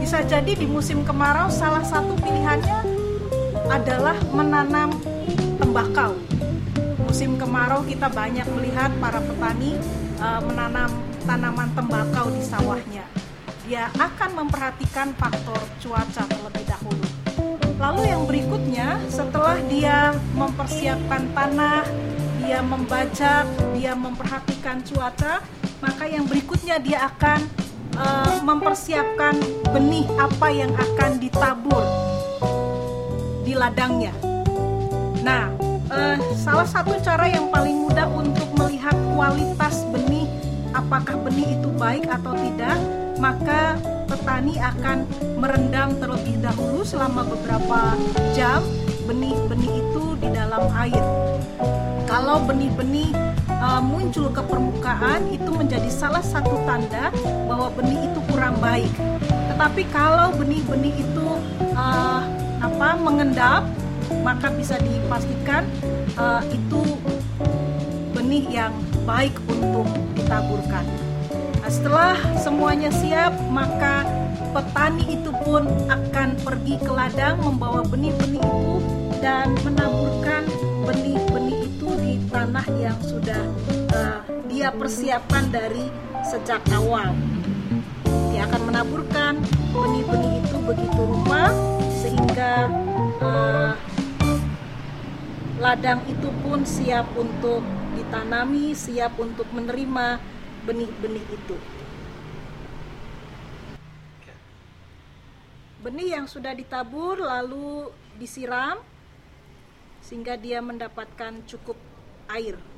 Bisa 0.00 0.24
jadi 0.24 0.56
di 0.56 0.64
musim 0.64 1.04
kemarau 1.04 1.52
salah 1.52 1.84
satu 1.84 2.16
pilihannya 2.16 2.80
adalah 3.68 4.16
menanam 4.32 4.96
tembakau. 5.60 6.16
Musim 7.04 7.36
kemarau 7.36 7.84
kita 7.84 8.08
banyak 8.08 8.48
melihat 8.56 8.88
para 8.96 9.20
petani 9.20 9.76
uh, 10.16 10.40
menanam 10.40 10.88
tanaman 11.28 11.68
tembakau 11.76 12.32
di 12.32 12.40
sawahnya. 12.40 13.04
Dia 13.68 13.92
akan 14.00 14.40
memperhatikan 14.40 15.12
faktor 15.14 15.60
cuaca 15.84 16.24
terlebih 16.24 16.64
dahulu. 16.64 17.06
Lalu 17.80 18.02
yang 18.12 18.22
berikutnya, 18.28 19.00
setelah 19.08 19.56
dia 19.68 20.12
mempersiapkan 20.36 21.32
tanah, 21.32 21.86
dia 22.40 22.64
membajak, 22.64 23.44
dia 23.76 23.92
memperhatikan 23.92 24.80
cuaca, 24.80 25.44
maka 25.84 26.04
yang 26.08 26.24
berikutnya 26.24 26.80
dia 26.80 27.04
akan 27.12 27.40
uh, 28.00 28.40
mempersiapkan 28.40 29.36
benih 29.70 30.08
apa 30.16 30.48
yang 30.48 30.72
akan 30.72 31.20
ditabur 31.20 31.84
di 33.44 33.52
ladangnya. 33.52 34.16
Nah, 35.20 35.52
uh, 35.92 36.16
salah 36.32 36.64
satu 36.64 36.96
cara 37.04 37.28
yang 37.28 37.52
paling 37.52 37.76
mudah 37.76 38.08
untuk 38.08 38.48
melihat 38.56 38.96
kualitas 39.12 39.84
benih, 39.92 40.24
apakah 40.72 41.20
benih 41.20 41.60
itu 41.60 41.68
baik 41.76 42.08
atau 42.08 42.32
tidak, 42.40 42.76
maka 43.20 43.76
petani 44.08 44.56
akan 44.56 45.04
merendam 45.36 45.92
terlebih 46.00 46.40
dahulu 46.40 46.82
selama 46.82 47.22
beberapa 47.28 47.94
jam 48.32 48.64
benih-benih 49.04 49.84
itu 49.84 50.04
di 50.18 50.28
dalam 50.32 50.66
air. 50.72 51.04
Kalau 52.10 52.42
benih-benih 52.42 53.14
uh, 53.62 53.78
muncul 53.78 54.26
ke 54.34 54.42
permukaan 54.42 55.30
itu 55.30 55.46
menjadi 55.46 55.86
salah 55.86 56.26
satu 56.26 56.58
tanda 56.66 57.14
bahwa 57.46 57.70
benih 57.78 58.10
itu 58.10 58.20
kurang 58.34 58.58
baik. 58.58 58.90
Tetapi 59.54 59.86
kalau 59.94 60.34
benih-benih 60.34 61.06
itu 61.06 61.28
uh, 61.78 62.26
apa 62.58 62.98
mengendap, 62.98 63.62
maka 64.26 64.50
bisa 64.50 64.74
dipastikan 64.82 65.62
uh, 66.18 66.42
itu 66.50 66.82
benih 68.10 68.42
yang 68.50 68.74
baik 69.06 69.38
untuk 69.46 69.86
ditaburkan. 70.18 70.82
Nah, 71.62 71.70
setelah 71.70 72.18
semuanya 72.42 72.90
siap, 72.90 73.30
maka 73.54 74.02
petani 74.50 75.14
itu 75.14 75.30
pun 75.46 75.62
akan 75.86 76.34
pergi 76.42 76.74
ke 76.82 76.90
ladang 76.90 77.38
membawa 77.38 77.86
benih-benih 77.86 78.42
itu 78.42 78.74
dan 79.22 79.54
menaburkan 79.62 80.42
tanah 80.90 81.19
yang 82.90 83.00
sudah 83.06 83.42
uh, 83.94 84.18
dia 84.50 84.74
persiapkan 84.74 85.46
dari 85.54 85.86
sejak 86.26 86.58
awal. 86.74 87.14
Dia 88.34 88.50
akan 88.50 88.62
menaburkan 88.66 89.38
benih-benih 89.70 90.42
itu 90.42 90.58
begitu 90.66 91.00
rupa 91.06 91.54
sehingga 92.02 92.66
uh, 93.22 93.78
ladang 95.62 96.02
itu 96.10 96.34
pun 96.42 96.66
siap 96.66 97.06
untuk 97.14 97.62
ditanami, 97.94 98.74
siap 98.74 99.14
untuk 99.22 99.46
menerima 99.54 100.18
benih-benih 100.66 101.26
itu. 101.30 101.56
Benih 105.80 106.18
yang 106.18 106.26
sudah 106.26 106.58
ditabur 106.58 107.22
lalu 107.22 107.86
disiram 108.18 108.82
sehingga 110.02 110.34
dia 110.34 110.58
mendapatkan 110.58 111.46
cukup 111.46 111.78
air. 112.34 112.69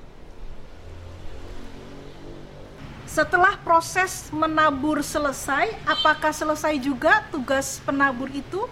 Setelah 3.12 3.60
proses 3.60 4.32
menabur 4.32 5.04
selesai, 5.04 5.68
apakah 5.84 6.32
selesai 6.32 6.80
juga 6.80 7.20
tugas 7.28 7.76
penabur 7.84 8.32
itu? 8.32 8.64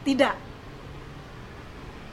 Tidak. 0.00 0.32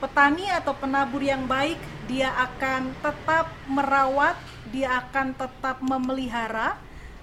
Petani 0.03 0.51
atau 0.51 0.75
penabur 0.75 1.23
yang 1.23 1.47
baik, 1.47 1.79
dia 2.11 2.35
akan 2.35 2.91
tetap 2.99 3.47
merawat, 3.63 4.35
dia 4.75 4.99
akan 5.07 5.31
tetap 5.39 5.79
memelihara, 5.79 6.75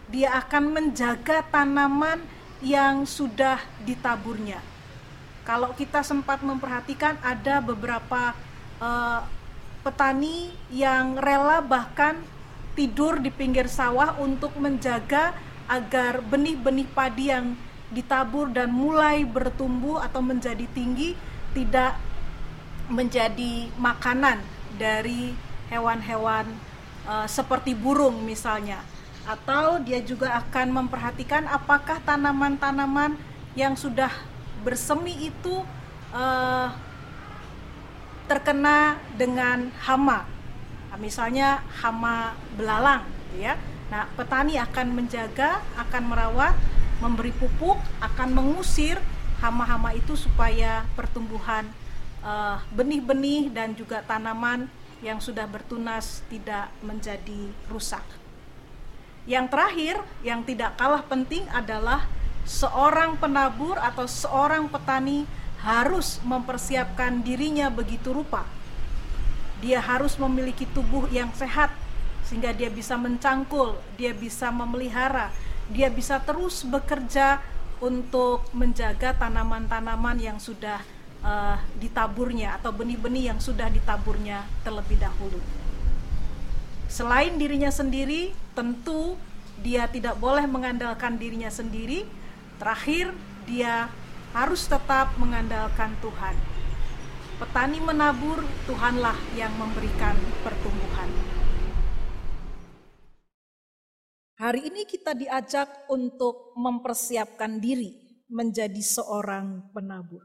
dia 0.08 0.40
akan 0.40 0.72
menjaga 0.72 1.44
tanaman 1.52 2.24
yang 2.64 3.04
sudah 3.04 3.60
ditaburnya. 3.84 4.64
Kalau 5.44 5.76
kita 5.76 6.00
sempat 6.00 6.40
memperhatikan 6.40 7.20
ada 7.20 7.60
beberapa 7.60 8.32
uh, 8.80 9.20
petani 9.84 10.48
yang 10.72 11.20
rela 11.20 11.60
bahkan 11.60 12.16
tidur 12.72 13.20
di 13.20 13.28
pinggir 13.28 13.68
sawah 13.68 14.16
untuk 14.20 14.56
menjaga 14.56 15.36
agar 15.68 16.24
benih-benih 16.24 16.88
padi 16.90 17.32
yang 17.32 17.56
ditabur 17.92 18.48
dan 18.48 18.72
mulai 18.72 19.22
bertumbuh 19.22 20.00
atau 20.00 20.24
menjadi 20.24 20.64
tinggi 20.72 21.12
tidak 21.52 21.96
menjadi 22.88 23.68
makanan 23.76 24.40
dari 24.80 25.36
hewan-hewan 25.68 26.48
uh, 27.04 27.28
seperti 27.28 27.76
burung 27.76 28.24
misalnya. 28.24 28.80
Atau 29.22 29.84
dia 29.86 30.02
juga 30.02 30.34
akan 30.42 30.82
memperhatikan 30.82 31.46
apakah 31.46 32.02
tanaman-tanaman 32.02 33.14
yang 33.54 33.76
sudah 33.76 34.10
bersemi 34.64 35.30
itu 35.30 35.62
uh, 36.10 36.68
terkena 38.26 38.96
dengan 39.14 39.68
hama, 39.84 40.24
misalnya 41.00 41.64
hama 41.80 42.36
belalang, 42.56 43.04
ya. 43.36 43.56
Nah, 43.92 44.08
petani 44.16 44.56
akan 44.56 44.96
menjaga, 44.96 45.60
akan 45.76 46.02
merawat, 46.08 46.56
memberi 47.04 47.32
pupuk, 47.36 47.76
akan 48.00 48.28
mengusir 48.32 48.96
hama-hama 49.42 49.92
itu 49.92 50.14
supaya 50.14 50.86
pertumbuhan 50.94 51.66
eh, 52.24 52.56
benih-benih 52.72 53.50
dan 53.52 53.74
juga 53.76 54.00
tanaman 54.06 54.70
yang 55.02 55.18
sudah 55.18 55.44
bertunas 55.50 56.22
tidak 56.30 56.70
menjadi 56.80 57.50
rusak. 57.66 58.06
Yang 59.26 59.46
terakhir, 59.50 59.96
yang 60.22 60.40
tidak 60.46 60.78
kalah 60.78 61.02
penting 61.02 61.46
adalah 61.50 62.06
seorang 62.42 63.18
penabur 63.18 63.78
atau 63.78 64.06
seorang 64.06 64.66
petani 64.66 65.26
harus 65.62 66.18
mempersiapkan 66.26 67.22
dirinya 67.22 67.70
begitu 67.70 68.10
rupa. 68.10 68.46
Dia 69.62 69.78
harus 69.78 70.18
memiliki 70.18 70.66
tubuh 70.66 71.06
yang 71.14 71.30
sehat 71.32 71.70
sehingga 72.26 72.50
dia 72.50 72.68
bisa 72.68 72.98
mencangkul, 72.98 73.78
dia 73.94 74.10
bisa 74.10 74.50
memelihara, 74.50 75.30
dia 75.70 75.86
bisa 75.86 76.18
terus 76.18 76.66
bekerja 76.66 77.38
untuk 77.82 78.46
menjaga 78.54 79.14
tanaman-tanaman 79.14 80.18
yang 80.18 80.38
sudah 80.38 80.82
uh, 81.22 81.58
ditaburnya 81.78 82.58
atau 82.58 82.70
benih-benih 82.74 83.34
yang 83.34 83.38
sudah 83.42 83.70
ditaburnya 83.70 84.46
terlebih 84.66 84.98
dahulu. 84.98 85.38
Selain 86.86 87.34
dirinya 87.40 87.72
sendiri, 87.72 88.36
tentu 88.52 89.16
dia 89.62 89.88
tidak 89.88 90.18
boleh 90.20 90.44
mengandalkan 90.44 91.16
dirinya 91.16 91.48
sendiri. 91.48 92.04
Terakhir, 92.60 93.16
dia 93.48 93.88
harus 94.36 94.68
tetap 94.68 95.12
mengandalkan 95.16 95.96
Tuhan. 96.04 96.51
Petani 97.42 97.82
menabur, 97.82 98.38
Tuhanlah 98.70 99.18
yang 99.34 99.50
memberikan 99.58 100.14
pertumbuhan. 100.46 101.10
Hari 104.38 104.70
ini 104.70 104.86
kita 104.86 105.10
diajak 105.10 105.90
untuk 105.90 106.54
mempersiapkan 106.54 107.58
diri 107.58 108.22
menjadi 108.30 108.78
seorang 108.78 109.74
penabur. 109.74 110.22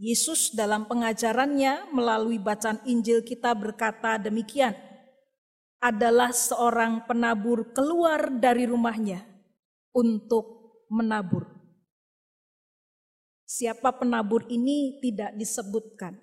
Yesus 0.00 0.56
dalam 0.56 0.88
pengajarannya 0.88 1.92
melalui 1.92 2.40
bacaan 2.40 2.80
Injil 2.88 3.20
kita 3.20 3.52
berkata 3.52 4.16
demikian, 4.16 4.72
adalah 5.76 6.32
seorang 6.32 7.04
penabur 7.04 7.76
keluar 7.76 8.32
dari 8.32 8.64
rumahnya 8.64 9.20
untuk 9.92 10.80
menabur. 10.88 11.61
Siapa 13.52 13.92
penabur 13.92 14.48
ini 14.48 14.96
tidak 15.04 15.36
disebutkan. 15.36 16.16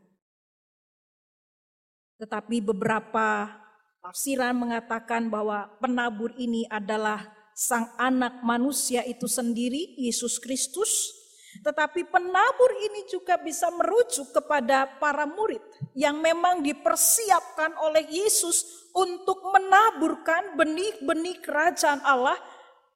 Tetapi 2.17 2.57
beberapa 2.57 3.53
tafsiran 4.01 4.57
mengatakan 4.57 5.29
bahwa 5.29 5.69
penabur 5.77 6.33
ini 6.41 6.65
adalah 6.73 7.29
sang 7.53 7.85
anak 8.01 8.41
manusia 8.41 9.05
itu 9.05 9.29
sendiri, 9.29 9.93
Yesus 10.01 10.41
Kristus, 10.41 11.13
tetapi 11.61 12.09
penabur 12.09 12.71
ini 12.81 13.05
juga 13.05 13.37
bisa 13.37 13.69
merujuk 13.77 14.33
kepada 14.33 14.89
para 14.97 15.29
murid 15.29 15.61
yang 15.93 16.17
memang 16.17 16.65
dipersiapkan 16.65 17.77
oleh 17.77 18.09
Yesus 18.09 18.89
untuk 18.89 19.37
menaburkan 19.53 20.57
benih-benih 20.57 21.45
kerajaan 21.45 22.01
Allah, 22.01 22.41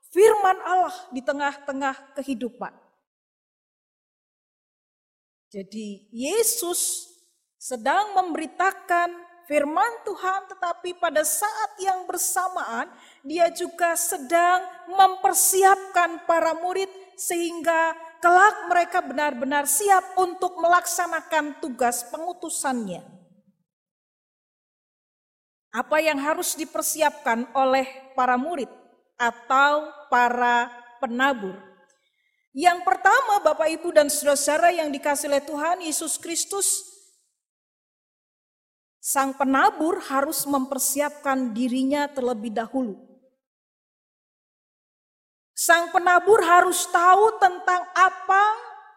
firman 0.10 0.58
Allah 0.66 0.98
di 1.14 1.22
tengah-tengah 1.22 2.18
kehidupan. 2.18 2.83
Jadi 5.54 6.10
Yesus 6.10 7.14
sedang 7.62 8.18
memberitakan 8.18 9.14
firman 9.46 10.02
Tuhan 10.02 10.50
tetapi 10.50 10.98
pada 10.98 11.22
saat 11.22 11.78
yang 11.78 12.10
bersamaan 12.10 12.90
dia 13.22 13.54
juga 13.54 13.94
sedang 13.94 14.66
mempersiapkan 14.90 16.26
para 16.26 16.58
murid 16.58 16.90
sehingga 17.14 17.94
kelak 18.18 18.58
mereka 18.66 19.06
benar-benar 19.06 19.70
siap 19.70 20.18
untuk 20.18 20.58
melaksanakan 20.58 21.62
tugas 21.62 22.02
pengutusannya. 22.10 23.06
Apa 25.70 26.02
yang 26.02 26.18
harus 26.18 26.58
dipersiapkan 26.58 27.46
oleh 27.54 27.86
para 28.18 28.42
murid 28.42 28.70
atau 29.22 29.94
para 30.10 30.74
penabur? 30.98 31.73
Yang 32.54 32.86
pertama, 32.86 33.42
Bapak 33.42 33.66
Ibu 33.66 33.90
dan 33.98 34.14
saudara-saudara 34.14 34.70
yang 34.70 34.94
dikasih 34.94 35.26
oleh 35.26 35.42
Tuhan 35.42 35.82
Yesus 35.82 36.22
Kristus, 36.22 36.86
sang 39.02 39.34
penabur 39.34 39.98
harus 40.06 40.46
mempersiapkan 40.46 41.50
dirinya 41.50 42.06
terlebih 42.06 42.54
dahulu. 42.54 43.02
Sang 45.58 45.90
penabur 45.90 46.46
harus 46.46 46.86
tahu 46.94 47.42
tentang 47.42 47.90
apa 47.98 48.46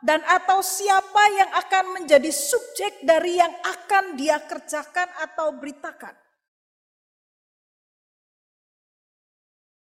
dan 0.04 0.20
atau 0.28 0.60
siapa 0.60 1.22
yang 1.32 1.50
akan 1.56 1.84
menjadi 2.00 2.28
subjek 2.28 3.08
dari 3.08 3.40
yang 3.40 3.52
akan 3.64 4.20
dia 4.20 4.36
kerjakan 4.44 5.08
atau 5.16 5.56
beritakan. 5.56 6.25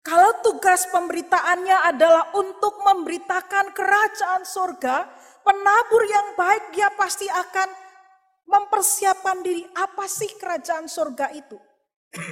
Kalau 0.06 0.38
tugas 0.38 0.86
pemberitaannya 0.94 1.90
adalah 1.90 2.30
untuk 2.38 2.78
memberitakan 2.78 3.74
kerajaan 3.74 4.46
sorga, 4.46 5.02
penabur 5.42 6.06
yang 6.06 6.38
baik 6.38 6.70
dia 6.70 6.86
pasti 6.94 7.26
akan 7.26 7.66
mempersiapkan 8.46 9.42
diri. 9.42 9.66
Apa 9.74 10.06
sih 10.06 10.30
kerajaan 10.38 10.86
sorga 10.86 11.34
itu? 11.34 11.58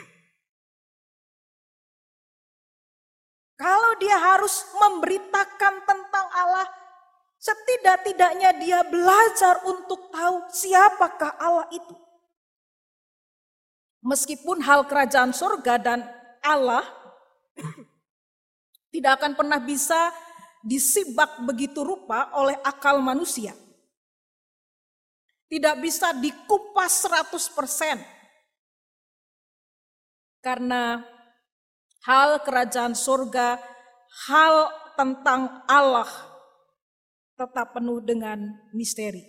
Kalau 3.58 3.98
dia 3.98 4.22
harus 4.22 4.54
memberitakan 4.78 5.74
tentang 5.82 6.26
Allah, 6.30 6.70
setidak-tidaknya 7.42 8.54
dia 8.62 8.86
belajar 8.86 9.66
untuk 9.66 10.14
tahu 10.14 10.46
siapakah 10.54 11.34
Allah 11.42 11.66
itu. 11.74 11.98
Meskipun 14.06 14.62
hal 14.62 14.86
kerajaan 14.86 15.34
surga 15.34 15.74
dan 15.82 16.06
Allah 16.38 17.03
tidak 18.94 19.18
akan 19.18 19.32
pernah 19.34 19.58
bisa 19.58 20.14
disibak 20.64 21.42
begitu 21.44 21.82
rupa 21.84 22.30
oleh 22.38 22.56
akal 22.64 23.02
manusia. 23.02 23.52
Tidak 25.50 25.76
bisa 25.82 26.16
dikupas 26.16 27.04
100%. 27.04 28.00
Karena 30.40 31.04
hal 32.06 32.40
kerajaan 32.42 32.96
surga, 32.96 33.60
hal 34.28 34.56
tentang 34.94 35.62
Allah 35.66 36.08
tetap 37.34 37.74
penuh 37.74 37.98
dengan 37.98 38.38
misteri. 38.70 39.22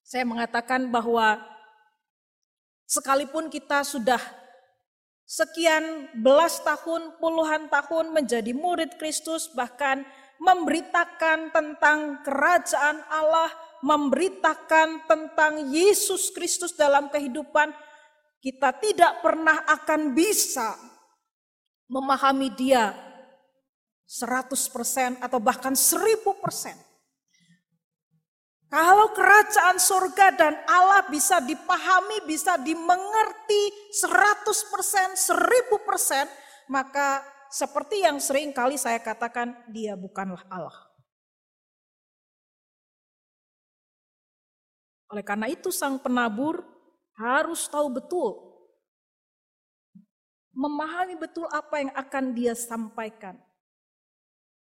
Saya 0.00 0.24
mengatakan 0.26 0.90
bahwa 0.90 1.38
sekalipun 2.88 3.46
kita 3.52 3.84
sudah 3.84 4.18
sekian 5.30 6.10
belas 6.18 6.58
tahun, 6.66 7.14
puluhan 7.22 7.70
tahun 7.70 8.10
menjadi 8.10 8.50
murid 8.50 8.98
Kristus, 8.98 9.46
bahkan 9.54 10.02
memberitakan 10.42 11.54
tentang 11.54 12.26
kerajaan 12.26 12.98
Allah, 13.06 13.46
memberitakan 13.86 15.06
tentang 15.06 15.70
Yesus 15.70 16.34
Kristus 16.34 16.74
dalam 16.74 17.06
kehidupan, 17.14 17.70
kita 18.42 18.74
tidak 18.82 19.22
pernah 19.22 19.62
akan 19.70 20.18
bisa 20.18 20.74
memahami 21.86 22.50
dia 22.50 22.90
100% 24.10 25.22
atau 25.22 25.38
bahkan 25.38 25.78
1000%. 25.78 26.89
Kalau 28.70 29.10
kerajaan 29.10 29.82
surga 29.82 30.30
dan 30.38 30.54
Allah 30.70 31.02
bisa 31.10 31.42
dipahami, 31.42 32.22
bisa 32.22 32.54
dimengerti 32.54 33.90
100%, 33.98 35.18
1000%, 35.18 36.70
maka 36.70 37.18
seperti 37.50 38.06
yang 38.06 38.22
sering 38.22 38.54
kali 38.54 38.78
saya 38.78 39.02
katakan, 39.02 39.58
dia 39.74 39.98
bukanlah 39.98 40.46
Allah. 40.46 40.86
Oleh 45.10 45.26
karena 45.26 45.50
itu 45.50 45.74
sang 45.74 45.98
penabur 45.98 46.62
harus 47.18 47.66
tahu 47.66 47.90
betul, 47.90 48.54
memahami 50.54 51.18
betul 51.18 51.50
apa 51.50 51.82
yang 51.82 51.90
akan 51.90 52.24
dia 52.38 52.54
sampaikan, 52.54 53.34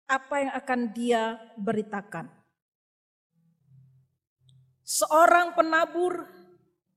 apa 0.08 0.36
yang 0.40 0.56
akan 0.56 0.80
dia 0.96 1.36
beritakan. 1.60 2.39
Seorang 4.90 5.54
penabur 5.54 6.26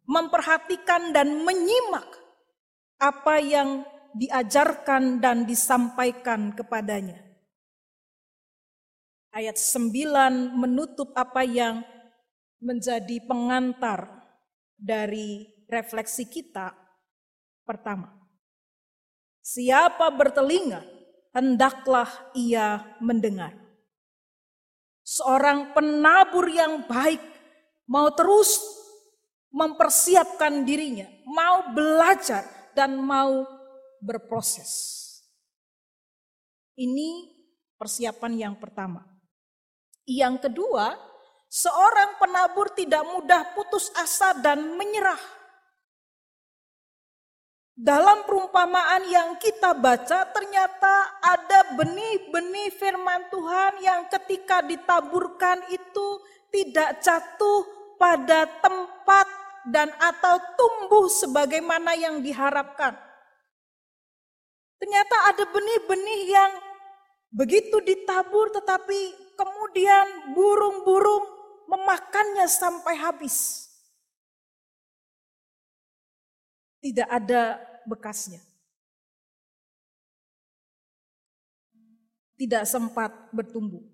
memperhatikan 0.09 1.13
dan 1.13 1.45
menyimak 1.45 2.09
apa 2.97 3.37
yang 3.37 3.85
diajarkan 4.17 5.21
dan 5.21 5.45
disampaikan 5.45 6.57
kepadanya. 6.57 7.21
Ayat 9.29 9.61
9 9.61 10.57
menutup 10.57 11.13
apa 11.13 11.45
yang 11.45 11.85
menjadi 12.65 13.21
pengantar 13.29 14.09
dari 14.73 15.53
refleksi 15.69 16.25
kita 16.25 16.73
pertama. 17.69 18.09
Siapa 19.45 20.09
bertelinga, 20.17 20.81
hendaklah 21.37 22.09
ia 22.33 22.97
mendengar. 23.05 23.53
Seorang 25.05 25.77
penabur 25.77 26.49
yang 26.49 26.89
baik 26.89 27.32
mau 27.87 28.11
terus 28.15 28.61
mempersiapkan 29.53 30.65
dirinya, 30.65 31.07
mau 31.29 31.71
belajar 31.77 32.45
dan 32.73 32.97
mau 32.97 33.45
berproses. 34.01 34.99
Ini 36.73 37.29
persiapan 37.77 38.33
yang 38.49 38.55
pertama. 38.57 39.05
Yang 40.09 40.49
kedua, 40.49 40.97
seorang 41.53 42.17
penabur 42.17 42.73
tidak 42.73 43.05
mudah 43.07 43.53
putus 43.53 43.93
asa 43.95 44.35
dan 44.41 44.75
menyerah. 44.75 45.21
Dalam 47.73 48.25
perumpamaan 48.29 49.05
yang 49.09 49.37
kita 49.41 49.73
baca, 49.73 50.29
ternyata 50.33 51.19
ada 51.25 51.73
benih-benih 51.77 52.69
firman 52.77 53.27
Tuhan 53.33 53.73
yang 53.81 54.03
ketika 54.13 54.61
ditaburkan 54.61 55.67
itu 55.73 56.09
tidak 56.53 57.01
jatuh 57.01 57.65
pada 57.97 58.45
tempat 58.61 59.27
dan 59.73 59.89
atau 59.97 60.37
tumbuh 60.55 61.09
sebagaimana 61.09 61.97
yang 61.97 62.21
diharapkan. 62.21 62.93
Ternyata 64.77 65.17
ada 65.33 65.45
benih-benih 65.49 66.23
yang 66.29 66.53
begitu 67.33 67.81
ditabur 67.81 68.53
tetapi 68.53 69.15
kemudian 69.39 70.35
burung-burung 70.37 71.25
memakannya 71.71 72.45
sampai 72.51 72.99
habis. 72.99 73.71
Tidak 76.83 77.07
ada 77.07 77.63
bekasnya. 77.87 78.43
Tidak 82.35 82.67
sempat 82.67 83.31
bertumbuh. 83.31 83.92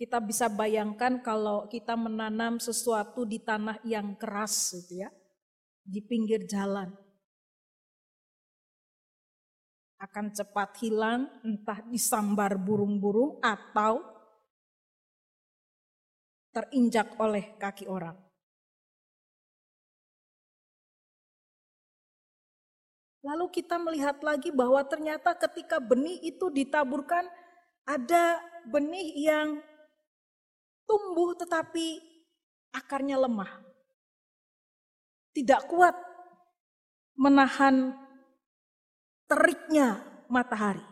Kita 0.00 0.16
bisa 0.16 0.48
bayangkan 0.48 1.20
kalau 1.20 1.68
kita 1.68 1.92
menanam 1.92 2.56
sesuatu 2.56 3.28
di 3.28 3.36
tanah 3.36 3.84
yang 3.84 4.16
keras 4.16 4.72
gitu 4.72 5.04
ya, 5.04 5.12
di 5.84 6.00
pinggir 6.00 6.48
jalan. 6.48 6.88
Akan 10.00 10.32
cepat 10.32 10.80
hilang, 10.80 11.28
entah 11.44 11.84
disambar 11.84 12.56
burung-burung 12.56 13.44
atau 13.44 14.00
terinjak 16.56 17.20
oleh 17.20 17.60
kaki 17.60 17.84
orang. 17.84 18.16
Lalu 23.20 23.52
kita 23.52 23.76
melihat 23.76 24.16
lagi 24.24 24.48
bahwa 24.48 24.80
ternyata 24.88 25.36
ketika 25.36 25.76
benih 25.76 26.16
itu 26.24 26.48
ditaburkan, 26.48 27.28
ada 27.84 28.40
benih 28.64 29.12
yang 29.20 29.60
tumbuh 30.90 31.38
tetapi 31.38 32.02
akarnya 32.74 33.14
lemah. 33.22 33.62
Tidak 35.30 35.70
kuat 35.70 35.94
menahan 37.14 37.94
teriknya 39.30 40.02
matahari. 40.26 40.82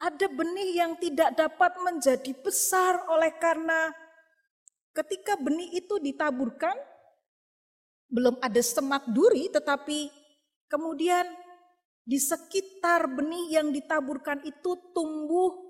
Ada 0.00 0.32
benih 0.32 0.80
yang 0.80 0.96
tidak 0.96 1.36
dapat 1.36 1.76
menjadi 1.84 2.32
besar 2.40 3.04
oleh 3.12 3.36
karena 3.36 3.92
ketika 4.96 5.36
benih 5.36 5.76
itu 5.76 6.00
ditaburkan, 6.00 6.72
belum 8.08 8.40
ada 8.40 8.64
semak 8.64 9.04
duri 9.12 9.52
tetapi 9.52 10.08
kemudian 10.72 11.28
di 12.00 12.16
sekitar 12.16 13.12
benih 13.12 13.60
yang 13.60 13.68
ditaburkan 13.70 14.40
itu 14.42 14.72
tumbuh 14.96 15.69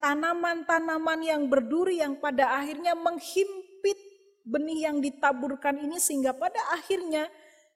tanaman-tanaman 0.00 1.20
yang 1.20 1.42
berduri 1.46 2.00
yang 2.00 2.16
pada 2.16 2.56
akhirnya 2.56 2.96
menghimpit 2.96 3.98
benih 4.48 4.88
yang 4.88 4.98
ditaburkan 4.98 5.76
ini 5.78 6.00
sehingga 6.00 6.32
pada 6.32 6.58
akhirnya 6.72 7.28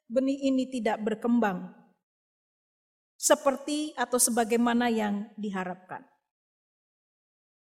benih 0.08 0.48
ini 0.48 0.68
tidak 0.72 1.00
berkembang 1.04 1.70
seperti 3.14 3.94
atau 3.96 4.18
sebagaimana 4.20 4.90
yang 4.90 5.28
diharapkan. 5.37 6.04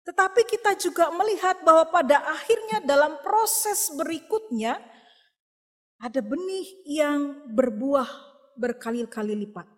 Tetapi 0.02 0.42
kita 0.48 0.74
juga 0.80 1.14
melihat 1.14 1.62
bahwa 1.62 1.86
pada 1.92 2.18
akhirnya 2.26 2.82
dalam 2.82 3.22
proses 3.22 3.86
berikutnya 3.94 4.80
ada 6.02 6.18
benih 6.18 6.66
yang 6.82 7.46
berbuah 7.54 8.10
berkali-kali 8.58 9.38
lipat. 9.46 9.68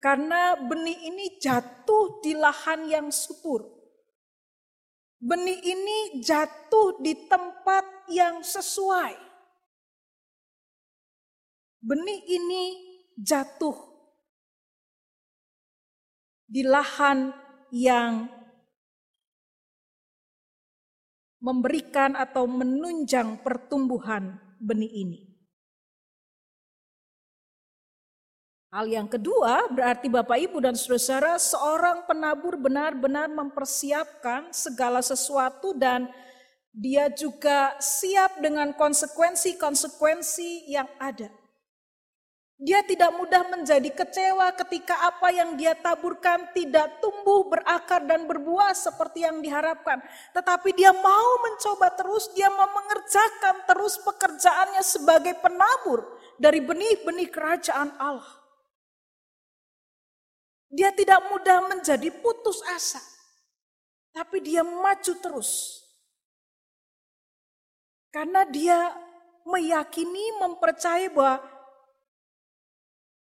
Karena 0.00 0.56
benih 0.56 0.98
ini 1.12 1.36
jatuh 1.38 2.24
di 2.24 2.32
lahan 2.32 2.88
yang 2.88 3.06
subur. 3.12 3.81
Benih 5.22 5.62
ini 5.62 6.18
jatuh 6.18 6.98
di 6.98 7.14
tempat 7.30 8.10
yang 8.10 8.42
sesuai. 8.42 9.14
Benih 11.78 12.20
ini 12.26 12.64
jatuh 13.14 13.74
di 16.50 16.66
lahan 16.66 17.30
yang 17.70 18.26
memberikan 21.38 22.18
atau 22.18 22.50
menunjang 22.50 23.46
pertumbuhan 23.46 24.42
benih 24.58 24.90
ini. 24.90 25.31
Hal 28.72 28.88
yang 28.88 29.04
kedua 29.04 29.68
berarti 29.68 30.08
Bapak 30.08 30.48
Ibu 30.48 30.64
dan 30.64 30.72
Saudara 30.72 31.36
seorang 31.36 32.08
penabur 32.08 32.56
benar-benar 32.56 33.28
mempersiapkan 33.28 34.48
segala 34.48 35.04
sesuatu 35.04 35.76
dan 35.76 36.08
dia 36.72 37.12
juga 37.12 37.76
siap 37.76 38.40
dengan 38.40 38.72
konsekuensi-konsekuensi 38.72 40.72
yang 40.72 40.88
ada. 40.96 41.28
Dia 42.56 42.80
tidak 42.80 43.12
mudah 43.12 43.44
menjadi 43.52 43.92
kecewa 43.92 44.56
ketika 44.64 45.04
apa 45.04 45.28
yang 45.28 45.52
dia 45.52 45.76
taburkan 45.76 46.48
tidak 46.56 46.96
tumbuh, 47.04 47.52
berakar, 47.52 48.00
dan 48.08 48.24
berbuah 48.24 48.72
seperti 48.72 49.28
yang 49.28 49.44
diharapkan. 49.44 50.00
Tetapi 50.32 50.72
dia 50.72 50.96
mau 50.96 51.44
mencoba 51.44 51.92
terus, 51.92 52.32
dia 52.32 52.48
mau 52.48 52.72
mengerjakan 52.72 53.68
terus 53.68 54.00
pekerjaannya 54.00 54.80
sebagai 54.80 55.36
penabur 55.44 56.08
dari 56.40 56.64
benih-benih 56.64 57.28
kerajaan 57.28 57.92
Allah. 58.00 58.41
Dia 60.72 60.88
tidak 60.88 61.20
mudah 61.28 61.68
menjadi 61.68 62.08
putus 62.24 62.64
asa, 62.64 63.04
tapi 64.16 64.40
dia 64.40 64.64
maju 64.64 65.12
terus. 65.20 65.84
Karena 68.08 68.48
dia 68.48 68.96
meyakini, 69.44 70.40
mempercayai 70.40 71.12
bahwa 71.12 71.44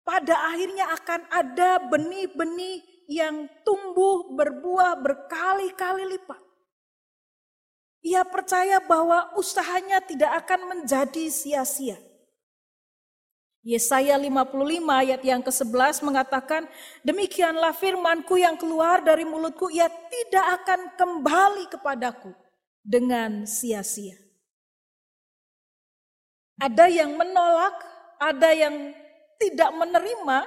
pada 0.05 0.37
akhirnya 0.53 0.93
akan 1.01 1.21
ada 1.33 1.81
benih-benih 1.89 2.85
yang 3.09 3.49
tumbuh 3.65 4.37
berbuah 4.37 5.01
berkali-kali 5.01 6.05
lipat. 6.13 6.41
Ia 8.01 8.25
percaya 8.25 8.81
bahwa 8.85 9.33
usahanya 9.37 10.01
tidak 10.05 10.45
akan 10.45 10.77
menjadi 10.77 11.29
sia-sia. 11.29 12.10
Yesaya 13.61 14.17
55 14.17 14.57
ayat 14.89 15.21
yang 15.21 15.45
ke-11 15.45 16.01
mengatakan, 16.01 16.65
Demikianlah 17.05 17.77
firmanku 17.77 18.41
yang 18.41 18.57
keluar 18.57 19.05
dari 19.05 19.29
mulutku, 19.29 19.69
ia 19.69 19.89
tidak 20.09 20.65
akan 20.65 20.81
kembali 20.97 21.65
kepadaku 21.69 22.33
dengan 22.81 23.45
sia-sia. 23.45 24.17
Ada 26.57 26.89
yang 26.89 27.17
menolak, 27.17 27.77
ada 28.17 28.53
yang 28.53 28.97
tidak 29.37 29.71
menerima 29.77 30.39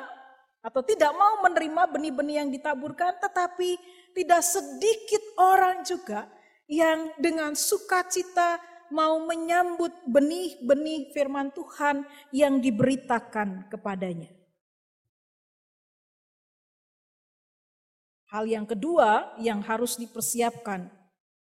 atau 0.61 0.81
tidak 0.85 1.13
mau 1.13 1.41
menerima 1.45 1.83
benih-benih 1.89 2.35
yang 2.45 2.49
ditaburkan, 2.49 3.17
tetapi 3.21 3.77
tidak 4.13 4.41
sedikit 4.41 5.21
orang 5.37 5.85
juga 5.85 6.29
yang 6.65 7.13
dengan 7.21 7.53
sukacita 7.53 8.61
mau 8.93 9.17
menyambut 9.25 9.89
benih-benih 10.05 11.09
firman 11.09 11.49
Tuhan 11.49 12.05
yang 12.29 12.61
diberitakan 12.61 13.65
kepadanya. 13.73 14.29
Hal 18.29 18.45
yang 18.45 18.65
kedua 18.69 19.33
yang 19.41 19.61
harus 19.65 19.97
dipersiapkan 19.97 20.89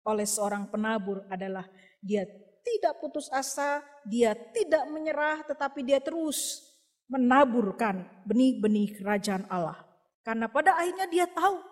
oleh 0.06 0.26
seorang 0.26 0.70
penabur 0.70 1.22
adalah 1.30 1.66
dia 2.02 2.26
tidak 2.66 2.98
putus 3.02 3.30
asa, 3.30 3.82
dia 4.06 4.34
tidak 4.34 4.86
menyerah, 4.90 5.42
tetapi 5.46 5.86
dia 5.86 6.02
terus 6.02 6.66
menaburkan 7.10 8.06
benih-benih 8.26 8.98
kerajaan 8.98 9.46
Allah. 9.50 9.78
Karena 10.26 10.46
pada 10.46 10.78
akhirnya 10.78 11.06
dia 11.10 11.26
tahu 11.26 11.69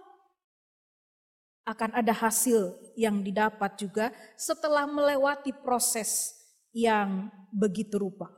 akan 1.68 1.92
ada 1.92 2.16
hasil 2.16 2.72
yang 2.96 3.20
didapat 3.20 3.76
juga 3.76 4.08
setelah 4.40 4.88
melewati 4.88 5.52
proses 5.52 6.32
yang 6.72 7.28
begitu 7.52 8.00
rupa. 8.00 8.32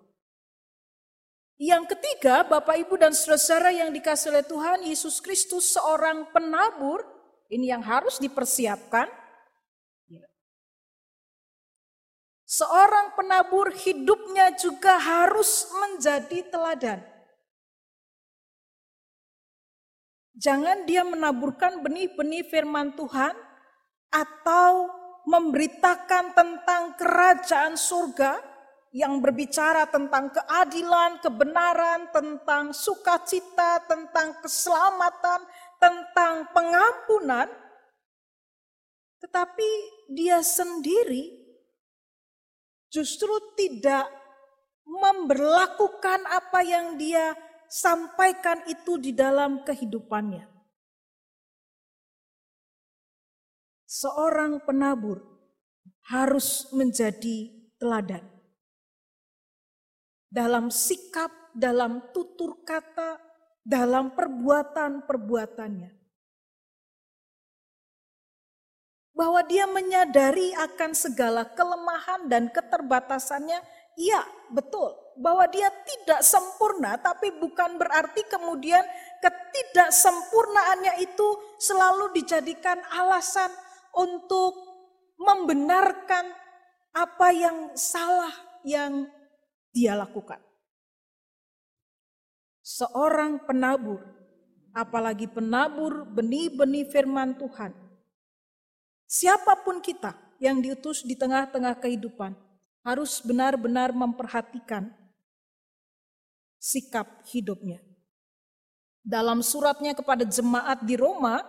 Yang 1.60 1.94
ketiga, 1.94 2.42
Bapak 2.42 2.74
Ibu 2.82 2.98
dan 2.98 3.12
saudara 3.14 3.70
yang 3.70 3.94
dikasih 3.94 4.32
oleh 4.34 4.42
Tuhan 4.42 4.80
Yesus 4.82 5.22
Kristus 5.22 5.76
seorang 5.76 6.32
penabur, 6.34 7.04
ini 7.52 7.70
yang 7.70 7.84
harus 7.84 8.18
dipersiapkan 8.18 9.20
Seorang 12.50 13.14
penabur 13.14 13.70
hidupnya 13.70 14.50
juga 14.58 14.98
harus 14.98 15.70
menjadi 15.70 16.50
teladan. 16.50 16.98
Jangan 20.40 20.88
dia 20.88 21.04
menaburkan 21.04 21.84
benih-benih 21.84 22.48
firman 22.48 22.96
Tuhan 22.96 23.36
atau 24.08 24.88
memberitakan 25.28 26.32
tentang 26.32 26.96
kerajaan 26.96 27.76
surga 27.76 28.40
yang 28.90 29.20
berbicara 29.20 29.84
tentang 29.92 30.32
keadilan, 30.32 31.20
kebenaran, 31.20 32.08
tentang 32.08 32.72
sukacita, 32.72 33.84
tentang 33.84 34.40
keselamatan, 34.40 35.44
tentang 35.76 36.48
pengampunan, 36.56 37.46
tetapi 39.20 39.70
dia 40.10 40.40
sendiri 40.40 41.36
justru 42.90 43.30
tidak 43.54 44.08
memberlakukan 44.88 46.26
apa 46.26 46.60
yang 46.66 46.98
dia 46.98 47.36
sampaikan 47.70 48.66
itu 48.66 48.98
di 48.98 49.14
dalam 49.14 49.62
kehidupannya. 49.62 50.50
Seorang 53.86 54.66
penabur 54.66 55.22
harus 56.10 56.66
menjadi 56.74 57.50
teladan 57.78 58.26
dalam 60.30 60.70
sikap, 60.70 61.30
dalam 61.54 62.10
tutur 62.10 62.62
kata, 62.62 63.18
dalam 63.62 64.14
perbuatan-perbuatannya. 64.14 66.00
bahwa 69.20 69.44
dia 69.44 69.68
menyadari 69.68 70.56
akan 70.56 70.96
segala 70.96 71.44
kelemahan 71.44 72.24
dan 72.24 72.48
keterbatasannya, 72.48 73.60
iya 74.00 74.24
betul. 74.48 74.96
Bahwa 75.20 75.44
dia 75.52 75.68
tidak 75.84 76.24
sempurna, 76.24 76.96
tapi 76.96 77.28
bukan 77.36 77.76
berarti 77.76 78.24
kemudian 78.24 78.80
ketidaksempurnaannya 79.20 81.04
itu 81.04 81.28
selalu 81.60 82.16
dijadikan 82.16 82.80
alasan 82.88 83.52
untuk 83.92 84.56
membenarkan 85.20 86.24
apa 86.96 87.28
yang 87.36 87.76
salah 87.76 88.32
yang 88.64 89.04
dia 89.76 89.92
lakukan. 89.92 90.40
Seorang 92.64 93.44
penabur, 93.44 94.00
apalagi 94.72 95.28
penabur 95.28 96.08
benih-benih 96.08 96.88
firman 96.88 97.36
Tuhan, 97.36 97.76
Siapa 99.10 99.58
pun 99.66 99.82
kita 99.82 100.14
yang 100.38 100.62
diutus 100.62 101.02
di 101.02 101.18
tengah-tengah 101.18 101.82
kehidupan 101.82 102.30
harus 102.86 103.18
benar-benar 103.26 103.90
memperhatikan 103.90 104.86
sikap 106.60 107.24
hidupnya. 107.32 107.80
Dalam 109.00 109.40
suratnya 109.40 109.96
kepada 109.96 110.28
jemaat 110.28 110.84
di 110.84 110.94
Roma, 110.94 111.40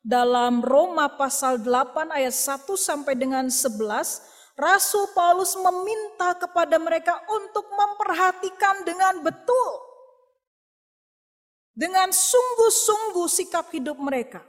dalam 0.00 0.62
Roma 0.62 1.10
pasal 1.10 1.58
8 1.60 2.14
ayat 2.14 2.32
1 2.32 2.78
sampai 2.78 3.18
dengan 3.18 3.50
11, 3.50 4.54
Rasul 4.54 5.10
Paulus 5.10 5.58
meminta 5.58 6.38
kepada 6.38 6.78
mereka 6.78 7.18
untuk 7.26 7.66
memperhatikan 7.66 8.86
dengan 8.86 9.26
betul, 9.26 9.70
dengan 11.74 12.14
sungguh-sungguh 12.14 13.26
sikap 13.26 13.74
hidup 13.74 13.98
mereka. 13.98 14.46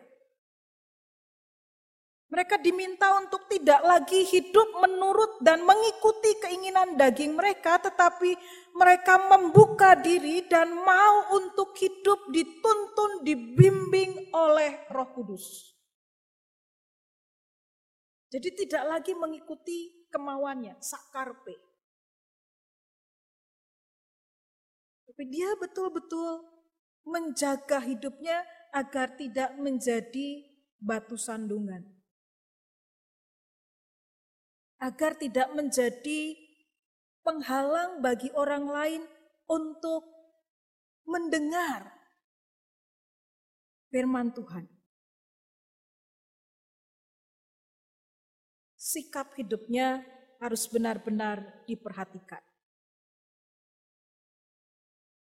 Mereka 2.31 2.63
diminta 2.63 3.11
untuk 3.19 3.43
tidak 3.51 3.83
lagi 3.83 4.23
hidup 4.23 4.79
menurut 4.79 5.43
dan 5.43 5.67
mengikuti 5.67 6.39
keinginan 6.39 6.95
daging 6.95 7.35
mereka, 7.35 7.75
tetapi 7.75 8.39
mereka 8.71 9.19
membuka 9.19 9.99
diri 9.99 10.47
dan 10.47 10.71
mau 10.71 11.35
untuk 11.35 11.75
hidup 11.75 12.31
dituntun, 12.31 13.27
dibimbing 13.27 14.31
oleh 14.31 14.87
Roh 14.87 15.11
Kudus. 15.11 15.75
Jadi 18.31 18.63
tidak 18.63 18.87
lagi 18.87 19.11
mengikuti 19.11 20.07
kemauannya, 20.07 20.79
sakarpe. 20.79 21.59
Tapi 25.03 25.23
dia 25.27 25.51
betul-betul 25.59 26.47
menjaga 27.03 27.83
hidupnya 27.83 28.47
agar 28.71 29.19
tidak 29.19 29.51
menjadi 29.59 30.47
batu 30.79 31.19
sandungan 31.19 32.00
agar 34.81 35.13
tidak 35.13 35.53
menjadi 35.53 36.33
penghalang 37.21 38.01
bagi 38.01 38.33
orang 38.33 38.65
lain 38.65 39.01
untuk 39.45 40.01
mendengar 41.05 41.93
firman 43.93 44.33
Tuhan. 44.33 44.65
Sikap 48.81 49.37
hidupnya 49.37 50.01
harus 50.41 50.65
benar-benar 50.65 51.45
diperhatikan. 51.69 52.41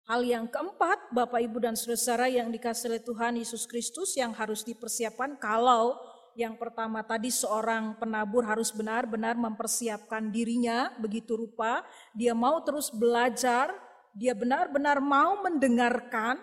Hal 0.04 0.20
yang 0.20 0.50
keempat, 0.50 1.14
Bapak, 1.16 1.40
Ibu, 1.40 1.64
dan 1.64 1.78
Saudara 1.80 2.28
yang 2.28 2.52
dikasih 2.52 2.92
oleh 2.92 3.00
Tuhan 3.00 3.40
Yesus 3.40 3.64
Kristus 3.64 4.12
yang 4.20 4.36
harus 4.36 4.60
dipersiapkan 4.60 5.40
kalau 5.40 5.96
yang 6.34 6.58
pertama 6.58 7.00
tadi 7.06 7.30
seorang 7.30 7.98
penabur 7.98 8.42
harus 8.42 8.74
benar-benar 8.74 9.38
mempersiapkan 9.38 10.30
dirinya 10.30 10.90
begitu 10.98 11.38
rupa, 11.38 11.86
dia 12.14 12.34
mau 12.34 12.58
terus 12.66 12.90
belajar, 12.90 13.70
dia 14.14 14.34
benar-benar 14.34 14.98
mau 14.98 15.42
mendengarkan 15.42 16.38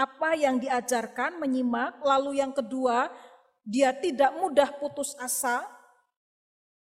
apa 0.00 0.32
yang 0.32 0.56
diajarkan, 0.56 1.36
menyimak, 1.36 2.00
lalu 2.00 2.40
yang 2.40 2.56
kedua, 2.56 3.12
dia 3.60 3.92
tidak 3.92 4.32
mudah 4.40 4.72
putus 4.80 5.12
asa, 5.20 5.68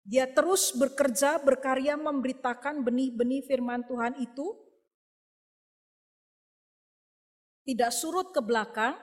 dia 0.05 0.27
terus 0.29 0.75
bekerja, 0.75 1.41
berkarya, 1.41 1.97
memberitakan 1.97 2.85
benih-benih 2.85 3.41
firman 3.47 3.81
Tuhan 3.87 4.19
itu. 4.21 4.53
Tidak 7.65 7.89
surut 7.89 8.29
ke 8.29 8.37
belakang. 8.45 8.93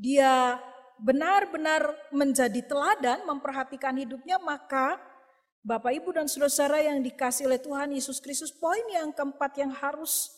Dia 0.00 0.56
benar-benar 0.96 1.92
menjadi 2.08 2.64
teladan, 2.64 3.28
memperhatikan 3.28 3.92
hidupnya, 4.00 4.40
maka 4.40 4.96
Bapak, 5.60 5.92
Ibu, 5.92 6.16
dan 6.16 6.24
saudara-saudara 6.24 6.88
yang 6.88 7.04
dikasih 7.04 7.44
oleh 7.44 7.60
Tuhan 7.60 7.92
Yesus 7.92 8.16
Kristus, 8.16 8.48
poin 8.48 8.80
yang 8.88 9.12
keempat 9.12 9.60
yang 9.60 9.68
harus 9.76 10.32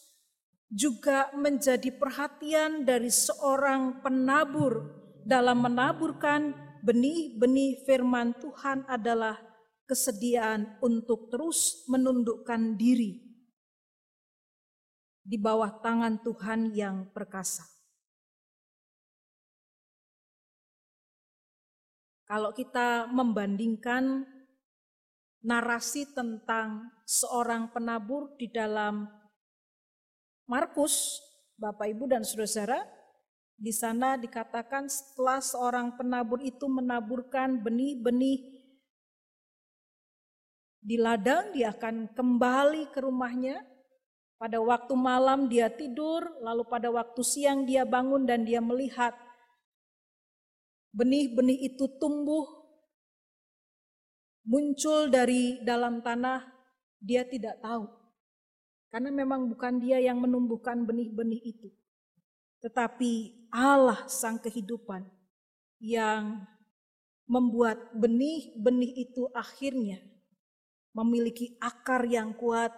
juga 0.66 1.30
menjadi 1.30 1.94
perhatian 1.94 2.82
dari 2.82 3.06
seorang 3.06 4.02
penabur 4.02 4.98
dalam 5.22 5.62
menaburkan 5.62 6.58
benih-benih 6.82 7.86
firman 7.86 8.34
Tuhan 8.42 8.82
adalah 8.90 9.38
kesediaan 9.86 10.82
untuk 10.82 11.30
terus 11.30 11.86
menundukkan 11.86 12.74
diri 12.74 13.22
di 15.22 15.38
bawah 15.38 15.70
tangan 15.78 16.18
Tuhan 16.26 16.74
yang 16.74 17.14
perkasa. 17.14 17.62
Kalau 22.32 22.48
kita 22.56 23.12
membandingkan 23.12 24.24
narasi 25.44 26.08
tentang 26.16 26.88
seorang 27.04 27.68
penabur 27.76 28.32
di 28.40 28.48
dalam 28.48 29.04
Markus, 30.48 31.20
Bapak 31.60 31.92
Ibu 31.92 32.08
dan 32.08 32.24
Saudara, 32.24 32.88
di 33.52 33.68
sana 33.68 34.16
dikatakan 34.16 34.88
setelah 34.88 35.44
seorang 35.44 35.92
penabur 36.00 36.40
itu 36.40 36.72
menaburkan 36.72 37.60
benih-benih 37.60 38.64
di 40.80 40.96
ladang, 40.96 41.52
dia 41.52 41.76
akan 41.76 42.16
kembali 42.16 42.96
ke 42.96 43.04
rumahnya. 43.04 43.60
Pada 44.40 44.56
waktu 44.56 44.96
malam 44.96 45.52
dia 45.52 45.68
tidur, 45.68 46.24
lalu 46.40 46.64
pada 46.64 46.88
waktu 46.88 47.20
siang 47.20 47.68
dia 47.68 47.84
bangun 47.84 48.24
dan 48.24 48.48
dia 48.48 48.64
melihat 48.64 49.12
benih-benih 50.92 51.72
itu 51.72 51.88
tumbuh, 51.96 52.44
muncul 54.44 55.08
dari 55.08 55.60
dalam 55.64 56.04
tanah, 56.04 56.44
dia 57.00 57.24
tidak 57.24 57.58
tahu. 57.64 57.88
Karena 58.92 59.08
memang 59.08 59.48
bukan 59.48 59.80
dia 59.80 59.96
yang 60.04 60.20
menumbuhkan 60.20 60.84
benih-benih 60.84 61.40
itu. 61.40 61.72
Tetapi 62.60 63.48
Allah 63.50 64.04
sang 64.06 64.36
kehidupan 64.38 65.08
yang 65.80 66.44
membuat 67.24 67.90
benih-benih 67.96 69.08
itu 69.08 69.26
akhirnya 69.32 69.98
memiliki 70.92 71.56
akar 71.56 72.04
yang 72.04 72.36
kuat, 72.36 72.70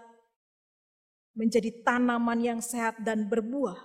menjadi 1.35 1.83
tanaman 1.83 2.39
yang 2.39 2.61
sehat 2.62 3.03
dan 3.03 3.27
berbuah, 3.27 3.77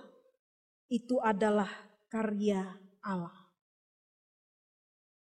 itu 0.86 1.18
adalah 1.18 1.68
karya 2.06 2.78
Allah. 3.02 3.39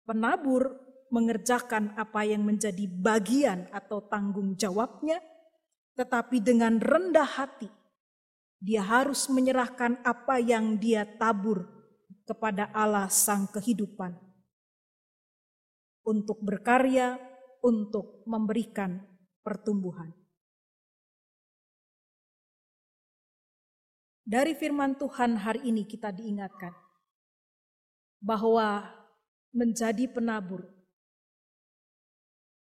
Penabur 0.06 0.80
mengerjakan 1.12 1.94
apa 2.00 2.24
yang 2.24 2.42
menjadi 2.48 2.88
bagian 2.88 3.68
atau 3.76 4.00
tanggung 4.08 4.56
jawabnya, 4.56 5.20
tetapi 6.00 6.40
dengan 6.40 6.80
rendah 6.80 7.28
hati 7.28 7.70
dia 8.62 8.86
harus 8.86 9.26
menyerahkan 9.28 10.00
apa 10.06 10.38
yang 10.38 10.78
dia 10.78 11.04
tabur 11.04 11.66
kepada 12.24 12.70
Allah 12.72 13.10
Sang 13.10 13.50
Kehidupan 13.50 14.14
untuk 16.06 16.38
berkarya, 16.42 17.18
untuk 17.62 18.22
memberikan 18.26 19.02
pertumbuhan. 19.42 20.14
Dari 24.22 24.54
firman 24.56 24.96
Tuhan 24.96 25.36
hari 25.42 25.68
ini 25.68 25.84
kita 25.84 26.14
diingatkan 26.14 26.72
bahwa 28.22 28.86
menjadi 29.52 30.08
penabur 30.08 30.64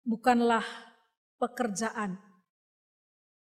bukanlah 0.06 0.64
pekerjaan 1.42 2.20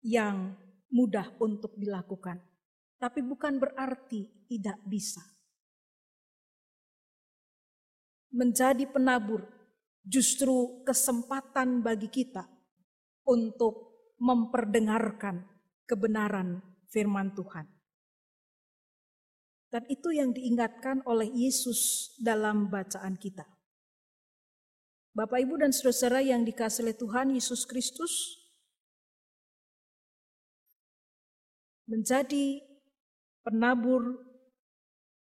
yang 0.01 0.57
mudah 0.89 1.29
untuk 1.43 1.77
dilakukan. 1.77 2.41
Tapi 2.95 3.19
bukan 3.21 3.61
berarti 3.61 4.47
tidak 4.47 4.79
bisa. 4.87 5.21
Menjadi 8.31 8.87
penabur 8.87 9.45
justru 10.03 10.83
kesempatan 10.83 11.83
bagi 11.83 12.07
kita 12.07 12.47
untuk 13.27 13.95
memperdengarkan 14.19 15.43
kebenaran 15.83 16.63
firman 16.87 17.35
Tuhan. 17.35 17.74
Dan 19.75 19.83
itu 19.91 20.07
yang 20.15 20.31
diingatkan 20.31 21.03
oleh 21.03 21.27
Yesus 21.27 22.15
dalam 22.15 22.71
bacaan 22.71 23.19
kita. 23.19 23.43
Bapak, 25.11 25.35
Ibu, 25.43 25.59
dan 25.59 25.75
saudara 25.75 26.23
yang 26.23 26.47
dikasih 26.47 26.87
oleh 26.87 26.95
Tuhan 26.95 27.35
Yesus 27.35 27.67
Kristus, 27.67 28.39
menjadi 31.91 32.63
penabur, 33.43 34.15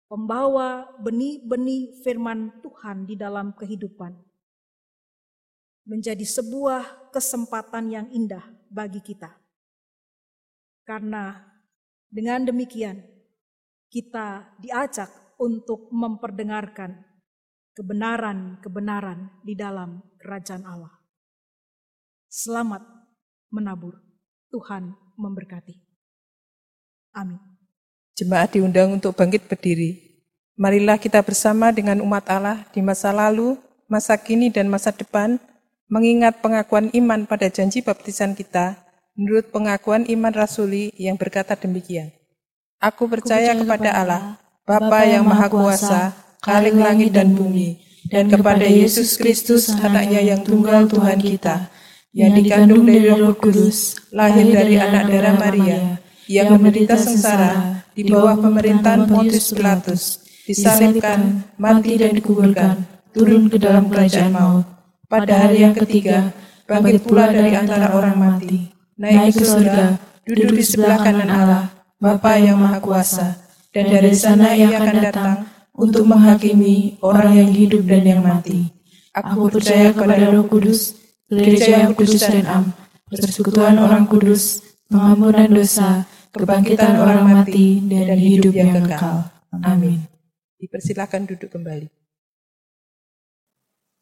pembawa 0.07 0.87
benih-benih 1.03 2.07
firman 2.07 2.55
Tuhan 2.63 3.11
di 3.11 3.19
dalam 3.19 3.59
kehidupan. 3.59 4.15
Menjadi 5.83 6.23
sebuah 6.23 7.11
kesempatan 7.11 7.91
yang 7.91 8.07
indah 8.15 8.47
bagi 8.71 9.03
kita. 9.03 9.35
Karena 10.87 11.43
dengan 12.07 12.47
demikian 12.47 13.14
kita 13.95 14.59
diajak 14.59 15.07
untuk 15.39 15.87
memperdengarkan 15.95 16.99
kebenaran-kebenaran 17.79 19.39
di 19.47 19.55
dalam 19.55 20.03
kerajaan 20.19 20.67
Allah. 20.67 20.91
Selamat 22.27 22.83
menabur. 23.55 24.03
Tuhan 24.51 24.95
memberkati. 25.15 25.79
Amin. 27.15 27.39
Jemaat 28.19 28.59
diundang 28.59 28.99
untuk 28.99 29.15
bangkit 29.15 29.47
berdiri. 29.47 30.23
Marilah 30.55 30.99
kita 30.99 31.23
bersama 31.23 31.71
dengan 31.71 31.99
umat 32.03 32.27
Allah 32.31 32.67
di 32.71 32.79
masa 32.79 33.11
lalu, 33.11 33.59
masa 33.91 34.15
kini, 34.15 34.55
dan 34.55 34.71
masa 34.71 34.95
depan, 34.95 35.39
mengingat 35.91 36.39
pengakuan 36.39 36.91
iman 36.95 37.27
pada 37.27 37.51
janji 37.51 37.83
baptisan 37.83 38.39
kita, 38.39 38.79
menurut 39.19 39.51
pengakuan 39.51 40.07
iman 40.07 40.31
rasuli 40.31 40.95
yang 40.95 41.19
berkata 41.19 41.59
demikian. 41.59 42.15
Aku 42.85 43.09
percaya, 43.09 43.57
kepada 43.57 43.97
Allah, 43.97 44.37
Bapa 44.69 45.09
yang 45.09 45.25
Maha 45.25 45.49
Kuasa, 45.49 46.13
Khalik 46.45 46.77
langit 46.77 47.17
dan 47.17 47.33
bumi, 47.33 47.81
dan 48.13 48.29
kepada 48.29 48.69
Yesus 48.69 49.17
Kristus, 49.17 49.73
anaknya 49.73 50.21
yang 50.21 50.45
tunggal 50.45 50.85
Tuhan 50.85 51.17
kita, 51.17 51.73
yang 52.13 52.37
dikandung 52.37 52.85
dari 52.85 53.09
roh 53.09 53.33
kudus, 53.33 53.97
lahir 54.13 54.53
dari 54.53 54.77
anak 54.77 55.09
darah 55.09 55.33
Maria, 55.33 55.97
yang 56.29 56.61
menderita 56.61 57.01
sengsara 57.01 57.81
di 57.97 58.05
bawah 58.05 58.37
pemerintahan 58.37 59.09
Pontius 59.09 59.57
Pilatus, 59.57 60.21
disalibkan, 60.45 61.41
mati 61.57 61.97
dan 61.97 62.13
dikuburkan, 62.13 62.85
turun 63.17 63.49
ke 63.49 63.57
dalam 63.57 63.89
kerajaan 63.89 64.29
maut. 64.29 64.69
Pada 65.09 65.49
hari 65.49 65.65
yang 65.65 65.73
ketiga, 65.73 66.37
bangkit 66.69 67.09
pula 67.09 67.33
dari 67.33 67.57
antara 67.57 67.97
orang 67.97 68.21
mati, 68.21 68.69
naik 69.01 69.41
ke 69.41 69.45
surga, 69.49 69.97
duduk 70.29 70.53
di 70.53 70.61
sebelah 70.61 71.01
kanan 71.01 71.33
Allah, 71.33 71.74
Bapa 72.03 72.37
yang 72.37 72.59
Maha 72.59 72.79
Kuasa, 72.83 73.39
dan 73.71 73.91
dari 73.91 74.15
sana 74.15 74.55
ia 74.55 74.71
akan 74.71 74.97
datang 74.99 75.37
untuk 75.75 76.07
menghakimi 76.07 76.99
orang 77.03 77.35
yang 77.39 77.51
hidup 77.51 77.83
dan 77.87 78.03
yang 78.07 78.23
mati. 78.23 78.71
Aku 79.15 79.47
percaya 79.51 79.95
kepada 79.95 80.31
Roh 80.31 80.47
Kudus, 80.51 80.99
gereja 81.31 81.87
yang 81.87 81.95
kudus 81.95 82.23
dan 82.23 82.47
am, 82.47 82.65
persekutuan 83.07 83.79
orang 83.79 84.11
kudus, 84.11 84.63
pengampunan 84.91 85.47
dosa, 85.51 86.03
kebangkitan 86.35 86.99
orang 86.99 87.23
mati, 87.27 87.79
dan 87.87 88.19
hidup 88.19 88.55
yang 88.55 88.75
kekal. 88.75 89.31
Amin. 89.63 90.03
Dipersilakan 90.59 91.31
duduk 91.31 91.55
kembali. 91.55 91.87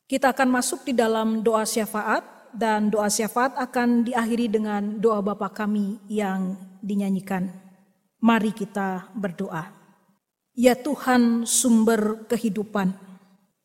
Kita 0.09 0.33
akan 0.33 0.49
masuk 0.49 0.85
di 0.85 0.93
dalam 0.93 1.41
doa 1.41 1.65
syafaat 1.65 2.25
dan 2.53 2.93
doa 2.93 3.09
syafaat 3.09 3.57
akan 3.57 4.05
diakhiri 4.05 4.49
dengan 4.49 5.01
doa 5.01 5.25
Bapa 5.25 5.49
kami 5.49 5.97
yang 6.09 6.57
dinyanyikan. 6.85 7.62
Mari 8.23 8.55
kita 8.55 9.11
berdoa. 9.19 9.67
Ya 10.55 10.79
Tuhan 10.79 11.43
sumber 11.43 12.23
kehidupan, 12.31 12.95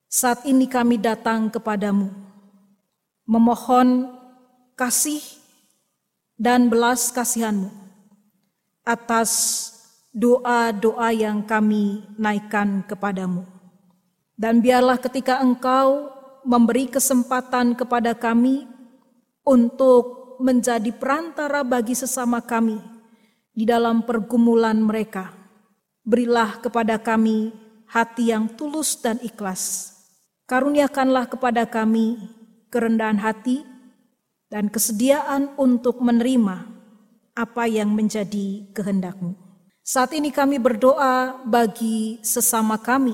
saat 0.09 0.49
ini 0.49 0.65
kami 0.65 0.97
datang 0.97 1.53
kepadamu, 1.53 2.09
memohon 3.29 4.09
kasih 4.73 5.21
dan 6.41 6.73
belas 6.73 7.13
kasihanmu 7.13 7.69
atas 8.81 9.29
doa-doa 10.09 11.13
yang 11.13 11.45
kami 11.45 12.01
naikkan 12.17 12.81
kepadamu. 12.81 13.45
Dan 14.33 14.65
biarlah 14.65 14.97
ketika 14.97 15.37
engkau 15.37 16.09
memberi 16.41 16.89
kesempatan 16.89 17.77
kepada 17.77 18.17
kami 18.17 18.65
untuk 19.45 20.33
menjadi 20.41 20.89
perantara 20.97 21.61
bagi 21.61 21.93
sesama 21.93 22.41
kami 22.41 22.96
di 23.57 23.65
dalam 23.65 24.05
pergumulan 24.05 24.77
mereka, 24.77 25.33
Berilah 26.07 26.63
kepada 26.63 26.95
kami 26.95 27.51
hati 27.83 28.31
yang 28.31 28.47
tulus 28.55 28.95
dan 29.03 29.19
ikhlas. 29.19 29.91
Karuniakanlah 30.47 31.27
kepada 31.27 31.67
kami 31.67 32.15
kerendahan 32.71 33.19
hati 33.19 33.67
dan 34.47 34.71
kesediaan 34.71 35.51
untuk 35.59 35.99
menerima 35.99 36.63
apa 37.35 37.67
yang 37.67 37.91
menjadi 37.91 38.71
kehendakmu. 38.71 39.35
Saat 39.83 40.15
ini 40.15 40.31
kami 40.31 40.63
berdoa 40.63 41.43
bagi 41.43 42.23
sesama 42.23 42.79
kami 42.79 43.11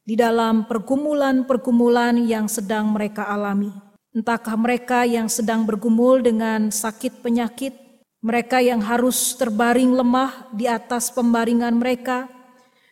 di 0.00 0.16
dalam 0.16 0.64
pergumulan-pergumulan 0.64 2.24
yang 2.24 2.48
sedang 2.48 2.88
mereka 2.88 3.28
alami. 3.28 3.68
Entahkah 4.16 4.56
mereka 4.56 5.04
yang 5.04 5.28
sedang 5.28 5.68
bergumul 5.68 6.24
dengan 6.24 6.72
sakit 6.72 7.20
penyakit, 7.20 7.76
mereka 8.20 8.60
yang 8.60 8.84
harus 8.84 9.32
terbaring 9.32 9.96
lemah 9.96 10.52
di 10.52 10.68
atas 10.68 11.08
pembaringan 11.08 11.72
mereka 11.72 12.28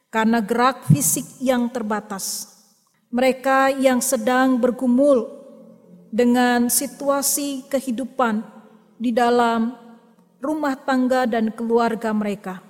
karena 0.08 0.40
gerak 0.40 0.88
fisik 0.88 1.24
yang 1.44 1.68
terbatas. 1.68 2.56
Mereka 3.12 3.76
yang 3.76 4.00
sedang 4.00 4.56
bergumul 4.56 5.28
dengan 6.08 6.72
situasi 6.72 7.68
kehidupan 7.68 8.40
di 8.96 9.12
dalam 9.12 9.76
rumah 10.40 10.76
tangga 10.80 11.28
dan 11.28 11.52
keluarga 11.52 12.12
mereka. 12.16 12.64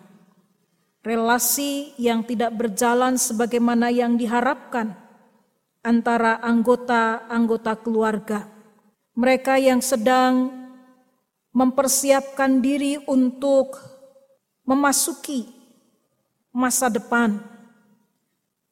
Relasi 1.06 1.94
yang 1.94 2.26
tidak 2.26 2.58
berjalan 2.58 3.14
sebagaimana 3.14 3.86
yang 3.88 4.18
diharapkan 4.18 4.98
antara 5.86 6.42
anggota-anggota 6.42 7.78
keluarga. 7.80 8.50
Mereka 9.14 9.62
yang 9.62 9.78
sedang 9.78 10.50
mempersiapkan 11.58 12.62
diri 12.62 13.02
untuk 13.10 13.82
memasuki 14.62 15.50
masa 16.54 16.86
depan. 16.86 17.42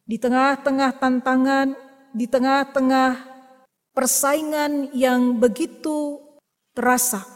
Di 0.06 0.22
tengah-tengah 0.22 0.94
tantangan, 1.02 1.74
di 2.14 2.30
tengah-tengah 2.30 3.26
persaingan 3.90 4.94
yang 4.94 5.34
begitu 5.34 6.22
terasa. 6.78 7.26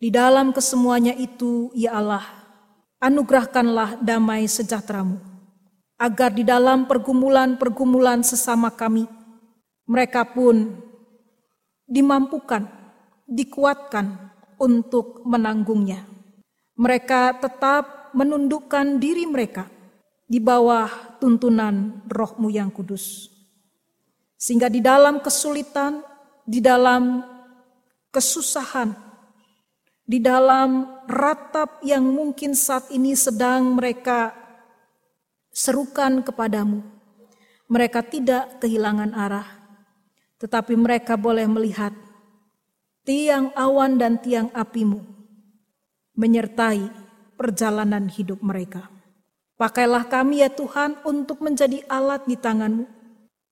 Di 0.00 0.08
dalam 0.08 0.56
kesemuanya 0.56 1.12
itu, 1.20 1.68
ya 1.76 2.00
Allah, 2.00 2.24
anugerahkanlah 2.96 4.00
damai 4.00 4.48
sejahteramu. 4.48 5.20
Agar 6.00 6.32
di 6.32 6.42
dalam 6.42 6.88
pergumulan-pergumulan 6.88 8.24
sesama 8.24 8.72
kami, 8.72 9.06
mereka 9.84 10.26
pun 10.26 10.80
dimampukan, 11.86 12.66
dikuatkan, 13.28 14.21
untuk 14.62 15.26
menanggungnya. 15.26 16.06
Mereka 16.78 17.42
tetap 17.42 18.14
menundukkan 18.14 19.02
diri 19.02 19.26
mereka 19.26 19.66
di 20.30 20.38
bawah 20.38 21.18
tuntunan 21.18 22.06
rohmu 22.06 22.48
yang 22.48 22.70
kudus. 22.70 23.28
Sehingga 24.38 24.70
di 24.70 24.78
dalam 24.78 25.18
kesulitan, 25.18 26.00
di 26.46 26.62
dalam 26.62 27.26
kesusahan, 28.14 28.94
di 30.06 30.22
dalam 30.22 30.86
ratap 31.10 31.82
yang 31.82 32.06
mungkin 32.06 32.54
saat 32.54 32.90
ini 32.94 33.14
sedang 33.18 33.76
mereka 33.76 34.34
serukan 35.52 36.24
kepadamu, 36.24 36.80
mereka 37.68 38.00
tidak 38.02 38.60
kehilangan 38.60 39.12
arah, 39.14 39.48
tetapi 40.42 40.74
mereka 40.76 41.14
boleh 41.14 41.46
melihat 41.46 41.92
tiang 43.02 43.50
awan 43.58 43.98
dan 43.98 44.22
tiang 44.22 44.48
apimu 44.54 45.02
menyertai 46.14 46.86
perjalanan 47.34 48.06
hidup 48.06 48.38
mereka. 48.38 48.86
Pakailah 49.58 50.06
kami 50.06 50.42
ya 50.42 50.50
Tuhan 50.50 50.98
untuk 51.06 51.42
menjadi 51.42 51.82
alat 51.86 52.26
di 52.26 52.34
tanganmu 52.38 52.86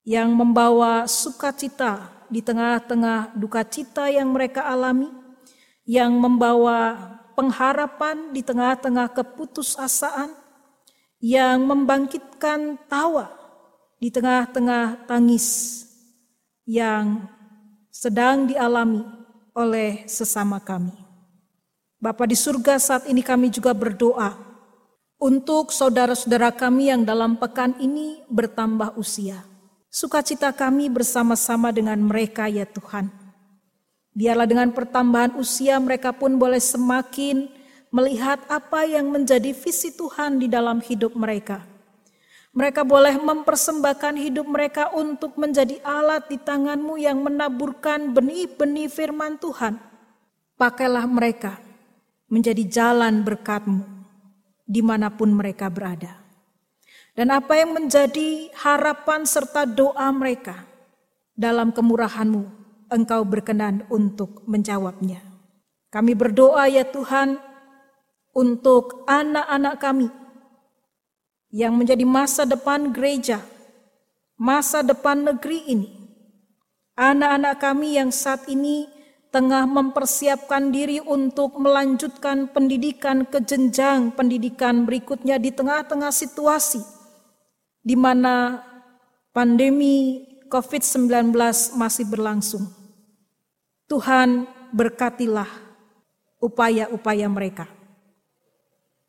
yang 0.07 0.35
membawa 0.35 1.07
sukacita 1.07 2.11
di 2.31 2.43
tengah-tengah 2.43 3.35
duka 3.35 3.67
cita 3.67 4.07
yang 4.07 4.31
mereka 4.31 4.67
alami, 4.67 5.11
yang 5.87 6.15
membawa 6.15 6.95
pengharapan 7.35 8.31
di 8.31 8.43
tengah-tengah 8.43 9.11
keputusasaan, 9.15 10.31
yang 11.19 11.67
membangkitkan 11.67 12.79
tawa 12.87 13.31
di 14.01 14.09
tengah-tengah 14.09 15.05
tangis 15.05 15.85
yang 16.65 17.29
sedang 17.93 18.49
dialami 18.49 19.20
oleh 19.55 20.05
sesama 20.11 20.59
kami. 20.59 20.93
Bapa 22.01 22.27
di 22.27 22.35
surga 22.35 22.81
saat 22.81 23.05
ini 23.07 23.23
kami 23.23 23.53
juga 23.53 23.71
berdoa 23.71 24.35
untuk 25.21 25.71
saudara-saudara 25.71 26.51
kami 26.51 26.91
yang 26.91 27.05
dalam 27.07 27.37
pekan 27.37 27.77
ini 27.79 28.25
bertambah 28.27 28.97
usia. 28.97 29.45
Sukacita 29.87 30.51
kami 30.51 30.91
bersama-sama 30.91 31.71
dengan 31.71 32.01
mereka 32.01 32.51
ya 32.51 32.67
Tuhan. 32.67 33.11
Biarlah 34.11 34.49
dengan 34.51 34.75
pertambahan 34.75 35.39
usia 35.39 35.79
mereka 35.79 36.11
pun 36.11 36.35
boleh 36.35 36.59
semakin 36.59 37.47
melihat 37.95 38.43
apa 38.51 38.83
yang 38.87 39.07
menjadi 39.07 39.55
visi 39.55 39.95
Tuhan 39.95 40.43
di 40.43 40.51
dalam 40.51 40.83
hidup 40.83 41.15
mereka 41.15 41.70
mereka 42.51 42.83
boleh 42.83 43.15
mempersembahkan 43.15 44.19
hidup 44.19 44.47
mereka 44.51 44.91
untuk 44.91 45.39
menjadi 45.39 45.79
alat 45.87 46.27
di 46.27 46.39
tanganmu 46.39 46.99
yang 46.99 47.23
menaburkan 47.23 48.11
benih-benih 48.11 48.91
firman 48.91 49.39
Tuhan. 49.39 49.79
Pakailah 50.59 51.07
mereka 51.07 51.63
menjadi 52.27 52.63
jalan 52.67 53.23
berkatmu 53.23 53.87
di 54.67 54.83
mana 54.83 55.15
pun 55.15 55.31
mereka 55.31 55.71
berada. 55.71 56.19
Dan 57.15 57.35
apa 57.35 57.59
yang 57.59 57.75
menjadi 57.75 58.51
harapan 58.55 59.27
serta 59.27 59.67
doa 59.67 60.11
mereka 60.15 60.63
dalam 61.35 61.75
kemurahanmu, 61.75 62.43
engkau 62.91 63.23
berkenan 63.27 63.87
untuk 63.91 64.43
menjawabnya. 64.47 65.23
Kami 65.91 66.15
berdoa 66.15 66.71
ya 66.71 66.87
Tuhan 66.87 67.35
untuk 68.31 69.03
anak-anak 69.11 69.75
kami 69.83 70.07
yang 71.51 71.75
menjadi 71.75 72.07
masa 72.07 72.47
depan 72.47 72.95
gereja, 72.95 73.43
masa 74.39 74.87
depan 74.87 75.27
negeri 75.35 75.67
ini. 75.67 75.89
Anak-anak 76.95 77.55
kami 77.59 77.99
yang 77.99 78.15
saat 78.15 78.47
ini 78.47 78.87
tengah 79.31 79.67
mempersiapkan 79.67 80.75
diri 80.75 80.99
untuk 80.99 81.55
melanjutkan 81.59 82.51
pendidikan 82.51 83.23
ke 83.23 83.39
jenjang 83.43 84.11
pendidikan 84.11 84.83
berikutnya 84.83 85.39
di 85.39 85.55
tengah-tengah 85.55 86.11
situasi 86.11 86.83
di 87.81 87.95
mana 87.95 88.61
pandemi 89.31 90.27
COVID-19 90.51 91.31
masih 91.79 92.05
berlangsung. 92.11 92.67
Tuhan 93.87 94.51
berkatilah 94.75 95.51
upaya-upaya 96.43 97.27
mereka. 97.31 97.67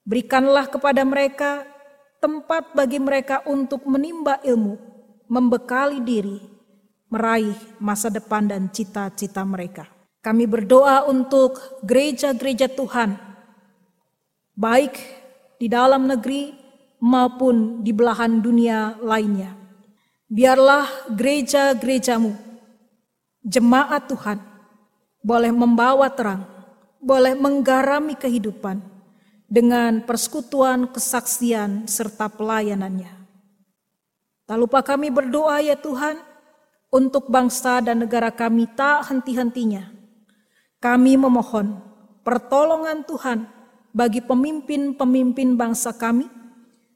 Berikanlah 0.06 0.70
kepada 0.70 1.02
mereka 1.06 1.66
tempat 2.22 2.78
bagi 2.78 3.02
mereka 3.02 3.42
untuk 3.50 3.82
menimba 3.90 4.38
ilmu, 4.46 4.78
membekali 5.26 6.06
diri, 6.06 6.38
meraih 7.10 7.58
masa 7.82 8.14
depan 8.14 8.46
dan 8.46 8.70
cita-cita 8.70 9.42
mereka. 9.42 9.90
Kami 10.22 10.46
berdoa 10.46 11.10
untuk 11.10 11.58
gereja-gereja 11.82 12.70
Tuhan, 12.70 13.18
baik 14.54 14.94
di 15.58 15.66
dalam 15.66 16.06
negeri 16.06 16.54
maupun 17.02 17.82
di 17.82 17.90
belahan 17.90 18.38
dunia 18.38 19.02
lainnya. 19.02 19.58
Biarlah 20.30 21.10
gereja-gerejamu, 21.10 22.38
jemaat 23.42 24.06
Tuhan, 24.06 24.38
boleh 25.26 25.50
membawa 25.50 26.06
terang, 26.14 26.46
boleh 27.02 27.34
menggarami 27.34 28.14
kehidupan 28.14 28.91
dengan 29.52 30.00
persekutuan, 30.08 30.88
kesaksian, 30.88 31.84
serta 31.84 32.32
pelayanannya. 32.32 33.12
Tak 34.48 34.56
lupa 34.56 34.80
kami 34.80 35.12
berdoa 35.12 35.60
ya 35.60 35.76
Tuhan, 35.76 36.16
untuk 36.88 37.28
bangsa 37.28 37.84
dan 37.84 38.08
negara 38.08 38.32
kami 38.32 38.68
tak 38.72 39.12
henti-hentinya. 39.12 39.92
Kami 40.80 41.20
memohon 41.20 41.84
pertolongan 42.24 43.04
Tuhan 43.04 43.48
bagi 43.92 44.24
pemimpin-pemimpin 44.24 45.60
bangsa 45.60 45.92
kami, 45.92 46.32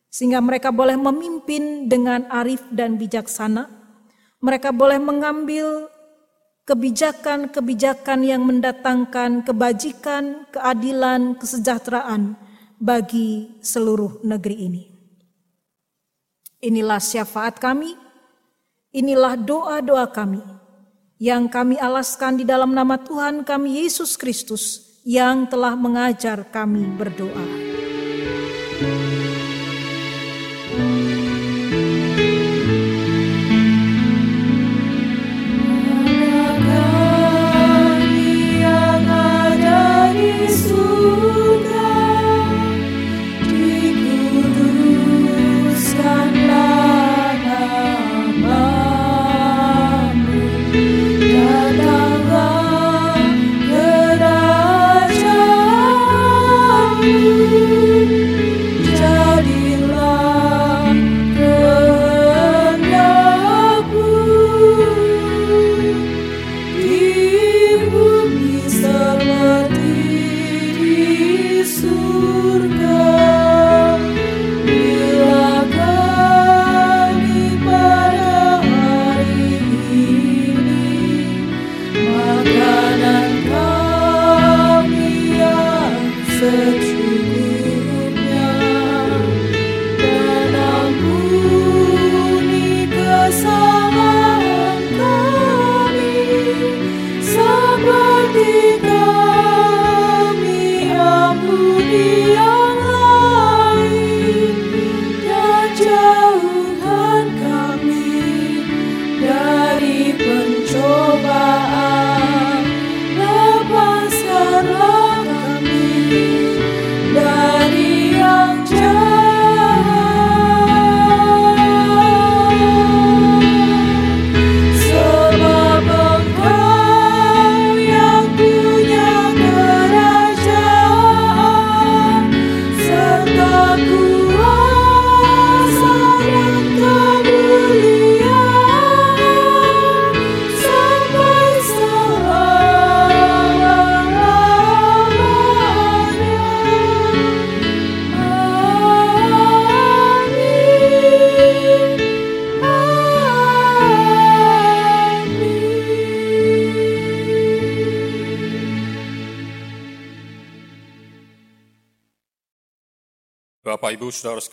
sehingga 0.08 0.40
mereka 0.40 0.72
boleh 0.72 0.96
memimpin 0.96 1.92
dengan 1.92 2.24
arif 2.32 2.64
dan 2.72 2.96
bijaksana. 2.96 3.68
Mereka 4.40 4.72
boleh 4.72 5.00
mengambil 5.00 5.92
kebijakan-kebijakan 6.68 8.20
yang 8.24 8.48
mendatangkan 8.48 9.44
kebajikan, 9.44 10.48
keadilan, 10.56 11.36
kesejahteraan 11.40 12.45
bagi 12.80 13.60
seluruh 13.64 14.24
negeri 14.26 14.58
ini. 14.68 14.84
Inilah 16.66 17.00
syafaat 17.00 17.62
kami, 17.62 17.94
inilah 18.96 19.38
doa-doa 19.38 20.10
kami 20.10 20.42
yang 21.22 21.48
kami 21.48 21.80
alaskan 21.80 22.42
di 22.42 22.46
dalam 22.48 22.76
nama 22.76 23.00
Tuhan 23.00 23.48
kami 23.48 23.86
Yesus 23.86 24.20
Kristus 24.20 24.84
yang 25.08 25.48
telah 25.48 25.78
mengajar 25.78 26.44
kami 26.50 26.84
berdoa. 26.98 27.46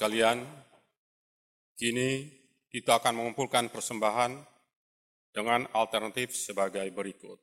Sekalian, 0.02 0.42
kini 1.78 2.26
kita 2.74 2.98
akan 2.98 3.22
mengumpulkan 3.22 3.70
persembahan 3.70 4.34
dengan 5.30 5.62
alternatif 5.70 6.34
sebagai 6.34 6.90
berikut. 6.90 7.38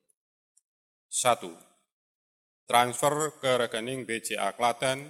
Satu, 1.07 1.55
transfer 2.67 3.31
ke 3.39 3.63
rekening 3.63 4.03
BCA 4.03 4.51
Klaten 4.59 5.07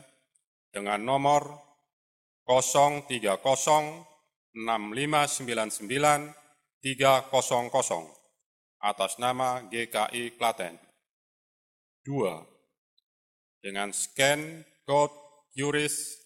dengan 0.69 1.01
nomor 1.01 1.57
0306599 2.45 4.53
atas 8.77 9.11
nama 9.17 9.65
GKI 9.65 10.37
Klaten. 10.37 10.77
Dua, 12.05 12.45
dengan 13.57 13.89
scan 13.89 14.61
code 14.85 15.17
QRIS 15.57 16.18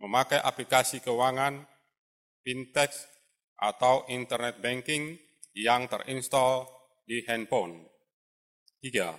memakai 0.00 0.40
aplikasi 0.40 1.00
keuangan, 1.00 1.64
fintech, 2.44 2.92
atau 3.56 4.04
internet 4.12 4.60
banking 4.60 5.16
yang 5.56 5.88
terinstall 5.88 6.68
di 7.08 7.24
handphone. 7.24 7.80
Tiga, 8.76 9.16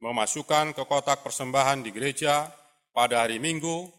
memasukkan 0.00 0.72
ke 0.72 0.82
kotak 0.88 1.20
persembahan 1.20 1.84
di 1.84 1.92
gereja 1.92 2.48
pada 2.96 3.28
hari 3.28 3.36
Minggu 3.36 3.92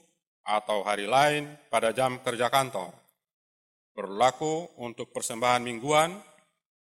atau 0.48 0.82
hari 0.82 1.06
lain 1.06 1.54
pada 1.70 1.94
jam 1.94 2.18
kerja 2.26 2.50
kantor. 2.50 2.96
Berlaku 3.94 4.78
untuk 4.82 5.10
persembahan 5.10 5.66
mingguan, 5.66 6.18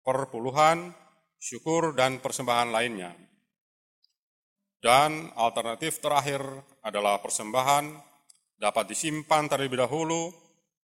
perpuluhan, 0.04 0.92
syukur, 1.40 1.96
dan 1.96 2.20
persembahan 2.20 2.70
lainnya. 2.72 3.16
Dan 4.78 5.32
alternatif 5.34 6.04
terakhir 6.04 6.44
adalah 6.84 7.18
persembahan 7.24 7.86
dapat 8.58 8.90
disimpan 8.90 9.46
terlebih 9.46 9.86
dahulu 9.86 10.34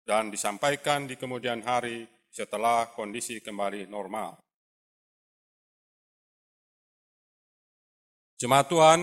dan 0.01 0.33
disampaikan 0.33 1.05
di 1.05 1.15
kemudian 1.15 1.61
hari 1.61 2.09
setelah 2.33 2.89
kondisi 2.91 3.37
kembali 3.37 3.85
normal. 3.85 4.41
Jemaat 8.41 8.67
Tuhan, 8.73 8.99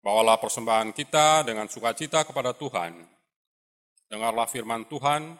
bawalah 0.00 0.40
persembahan 0.40 0.96
kita 0.96 1.44
dengan 1.44 1.68
sukacita 1.68 2.24
kepada 2.24 2.56
Tuhan. 2.56 2.96
Dengarlah 4.08 4.48
firman 4.48 4.88
Tuhan 4.88 5.36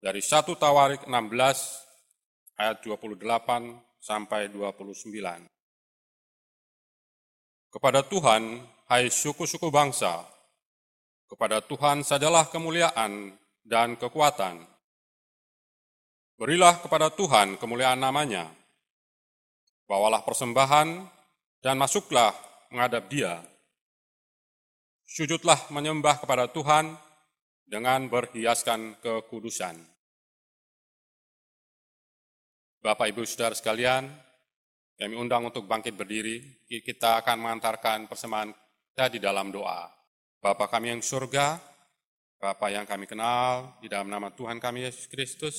dari 0.00 0.24
1 0.24 0.48
Tawarik 0.56 1.04
16 1.04 2.56
ayat 2.56 2.80
28 2.80 3.20
sampai 4.00 4.48
29. 4.48 5.12
Kepada 7.68 8.00
Tuhan, 8.00 8.64
hai 8.88 9.12
suku-suku 9.12 9.68
bangsa, 9.68 10.24
kepada 11.28 11.60
Tuhan 11.60 12.00
sajalah 12.02 12.48
kemuliaan 12.48 13.36
dan 13.62 13.94
kekuatan. 14.00 14.64
Berilah 16.40 16.80
kepada 16.80 17.12
Tuhan 17.12 17.60
kemuliaan 17.60 18.00
namanya. 18.00 18.48
Bawalah 19.84 20.24
persembahan 20.24 21.04
dan 21.60 21.74
masuklah 21.76 22.32
menghadap 22.72 23.08
dia. 23.12 23.44
Sujudlah 25.08 25.68
menyembah 25.72 26.20
kepada 26.20 26.48
Tuhan 26.48 26.92
dengan 27.64 28.08
berhiaskan 28.08 29.00
kekudusan. 29.00 29.76
Bapak 32.84 33.12
Ibu 33.12 33.24
Saudara 33.24 33.56
sekalian, 33.56 34.08
Kami 34.98 35.14
undang 35.14 35.46
untuk 35.46 35.62
bangkit 35.62 35.94
berdiri, 35.94 36.66
kita 36.66 37.22
akan 37.22 37.38
mengantarkan 37.38 38.10
persembahan 38.10 38.50
kita 38.90 39.06
di 39.14 39.22
dalam 39.22 39.54
doa. 39.54 39.97
Bapa 40.38 40.70
kami 40.70 40.94
yang 40.94 41.02
surga, 41.02 41.58
Bapa 42.38 42.70
yang 42.70 42.86
kami 42.86 43.10
kenal, 43.10 43.74
di 43.82 43.90
dalam 43.90 44.06
nama 44.06 44.30
Tuhan 44.30 44.62
kami 44.62 44.86
Yesus 44.86 45.10
Kristus, 45.10 45.58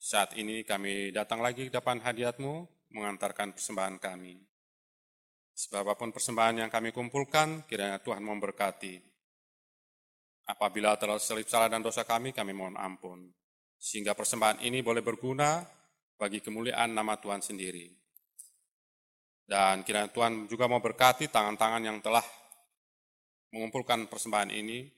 saat 0.00 0.32
ini 0.40 0.64
kami 0.64 1.12
datang 1.12 1.44
lagi 1.44 1.68
ke 1.68 1.72
depan 1.76 2.00
hadiatmu, 2.00 2.64
mengantarkan 2.96 3.52
persembahan 3.52 4.00
kami. 4.00 4.40
Sebab 5.52 5.92
apa 5.92 5.92
pun 5.92 6.08
persembahan 6.08 6.64
yang 6.64 6.70
kami 6.72 6.88
kumpulkan, 6.88 7.68
kiranya 7.68 8.00
Tuhan 8.00 8.24
memberkati. 8.24 8.96
Apabila 10.48 10.96
terlalu 10.96 11.20
selip 11.20 11.44
salah 11.44 11.68
dan 11.68 11.84
dosa 11.84 12.08
kami, 12.08 12.32
kami 12.32 12.56
mohon 12.56 12.80
ampun. 12.80 13.28
Sehingga 13.76 14.16
persembahan 14.16 14.64
ini 14.64 14.80
boleh 14.80 15.04
berguna 15.04 15.60
bagi 16.16 16.40
kemuliaan 16.40 16.96
nama 16.96 17.20
Tuhan 17.20 17.44
sendiri. 17.44 17.92
Dan 19.44 19.84
kiranya 19.84 20.08
Tuhan 20.08 20.48
juga 20.48 20.64
mau 20.64 20.80
berkati 20.80 21.28
tangan-tangan 21.28 21.84
yang 21.84 22.00
telah 22.00 22.24
mengumpulkan 23.54 24.06
persembahan 24.06 24.50
ini. 24.50 24.90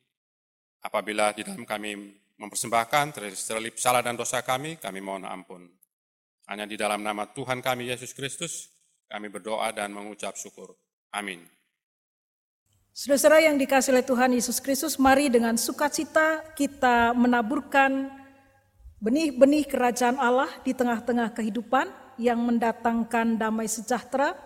Apabila 0.83 1.31
di 1.31 1.47
dalam 1.47 1.63
kami 1.63 1.95
mempersembahkan 2.43 3.15
terlip 3.15 3.79
salah 3.79 4.03
dan 4.03 4.19
dosa 4.19 4.43
kami, 4.43 4.81
kami 4.83 4.99
mohon 4.99 5.23
ampun. 5.23 5.63
Hanya 6.51 6.67
di 6.67 6.75
dalam 6.75 7.07
nama 7.07 7.31
Tuhan 7.31 7.63
kami 7.63 7.87
Yesus 7.87 8.11
Kristus, 8.11 8.67
kami 9.07 9.31
berdoa 9.31 9.71
dan 9.71 9.95
mengucap 9.95 10.35
syukur. 10.35 10.75
Amin. 11.15 11.47
Saudara 12.93 13.41
yang 13.41 13.57
dikasih 13.57 13.95
oleh 13.95 14.05
Tuhan 14.05 14.37
Yesus 14.37 14.61
Kristus, 14.61 15.01
mari 15.01 15.33
dengan 15.33 15.57
sukacita 15.57 16.45
kita 16.53 17.17
menaburkan 17.17 18.11
benih-benih 19.01 19.65
kerajaan 19.65 20.21
Allah 20.21 20.51
di 20.61 20.77
tengah-tengah 20.77 21.33
kehidupan 21.33 21.89
yang 22.21 22.43
mendatangkan 22.43 23.41
damai 23.41 23.65
sejahtera, 23.65 24.37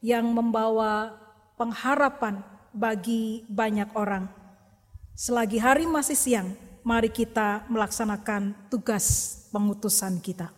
yang 0.00 0.24
membawa 0.32 1.12
pengharapan 1.60 2.40
bagi 2.70 3.42
banyak 3.46 3.92
orang. 3.94 4.26
Selagi 5.14 5.60
hari 5.60 5.84
masih 5.84 6.16
siang, 6.16 6.48
mari 6.80 7.12
kita 7.12 7.68
melaksanakan 7.68 8.56
tugas 8.72 9.36
pengutusan 9.52 10.16
kita. 10.22 10.48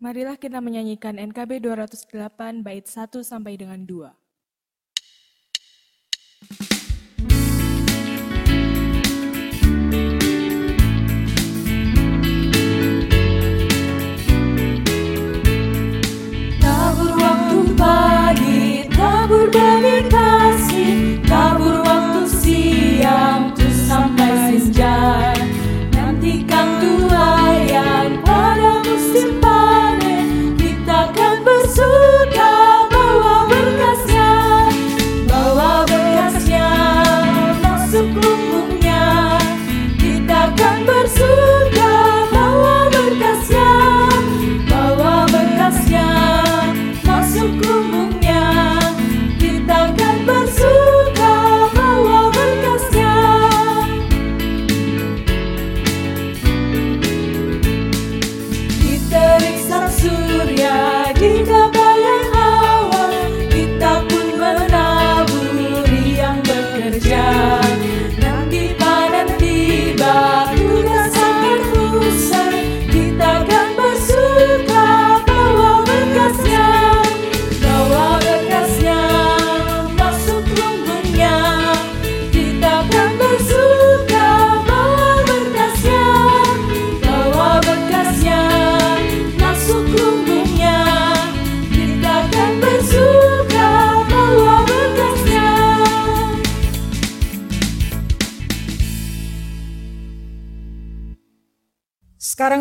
Marilah 0.00 0.40
kita 0.40 0.64
menyanyikan 0.64 1.20
NKB 1.20 1.60
208 1.60 2.64
bait 2.64 2.88
1 2.88 3.20
sampai 3.20 3.60
dengan 3.60 3.84
2. 3.84 6.79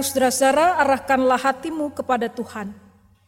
Saudara-saudara 0.10 0.82
arahkanlah 0.82 1.38
hatimu 1.38 1.94
kepada 1.94 2.26
Tuhan. 2.26 2.74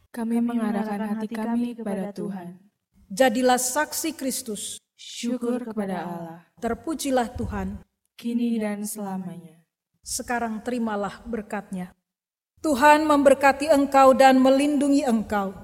Kami 0.09 0.41
mengarahkan 0.41 0.99
hati 1.13 1.29
kami 1.29 1.77
kepada 1.77 2.09
Tuhan. 2.09 2.57
Jadilah 3.07 3.61
saksi 3.61 4.17
Kristus. 4.17 4.81
Syukur 4.97 5.65
kepada 5.65 6.05
Allah, 6.05 6.37
Terpujilah 6.61 7.33
Tuhan. 7.33 7.81
kini 8.17 8.61
dan 8.61 8.85
selamanya. 8.85 9.65
Sekarang 10.05 10.61
terimalah 10.61 11.25
berkatnya. 11.25 11.89
Tuhan 12.61 13.09
memberkati 13.09 13.65
engkau 13.73 14.13
dan 14.13 14.37
melindungi 14.37 15.01
engkau. 15.01 15.57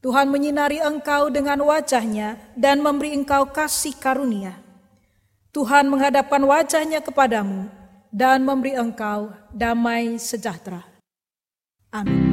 Tuhan 0.00 0.32
menyinari 0.32 0.80
engkau 0.80 1.28
dengan 1.28 1.60
wajahnya 1.60 2.40
dan 2.56 2.80
memberi 2.80 3.12
engkau 3.12 3.52
kasih 3.52 3.92
karunia. 4.00 4.56
Tuhan 5.52 5.92
menghadapkan 5.92 6.40
wajahnya 6.40 7.04
kepadamu 7.04 7.68
dan 8.08 8.44
memberi 8.44 8.76
engkau 8.76 9.32
damai 9.52 10.16
sejahtera. 10.20 10.84
Amin. 11.92 12.27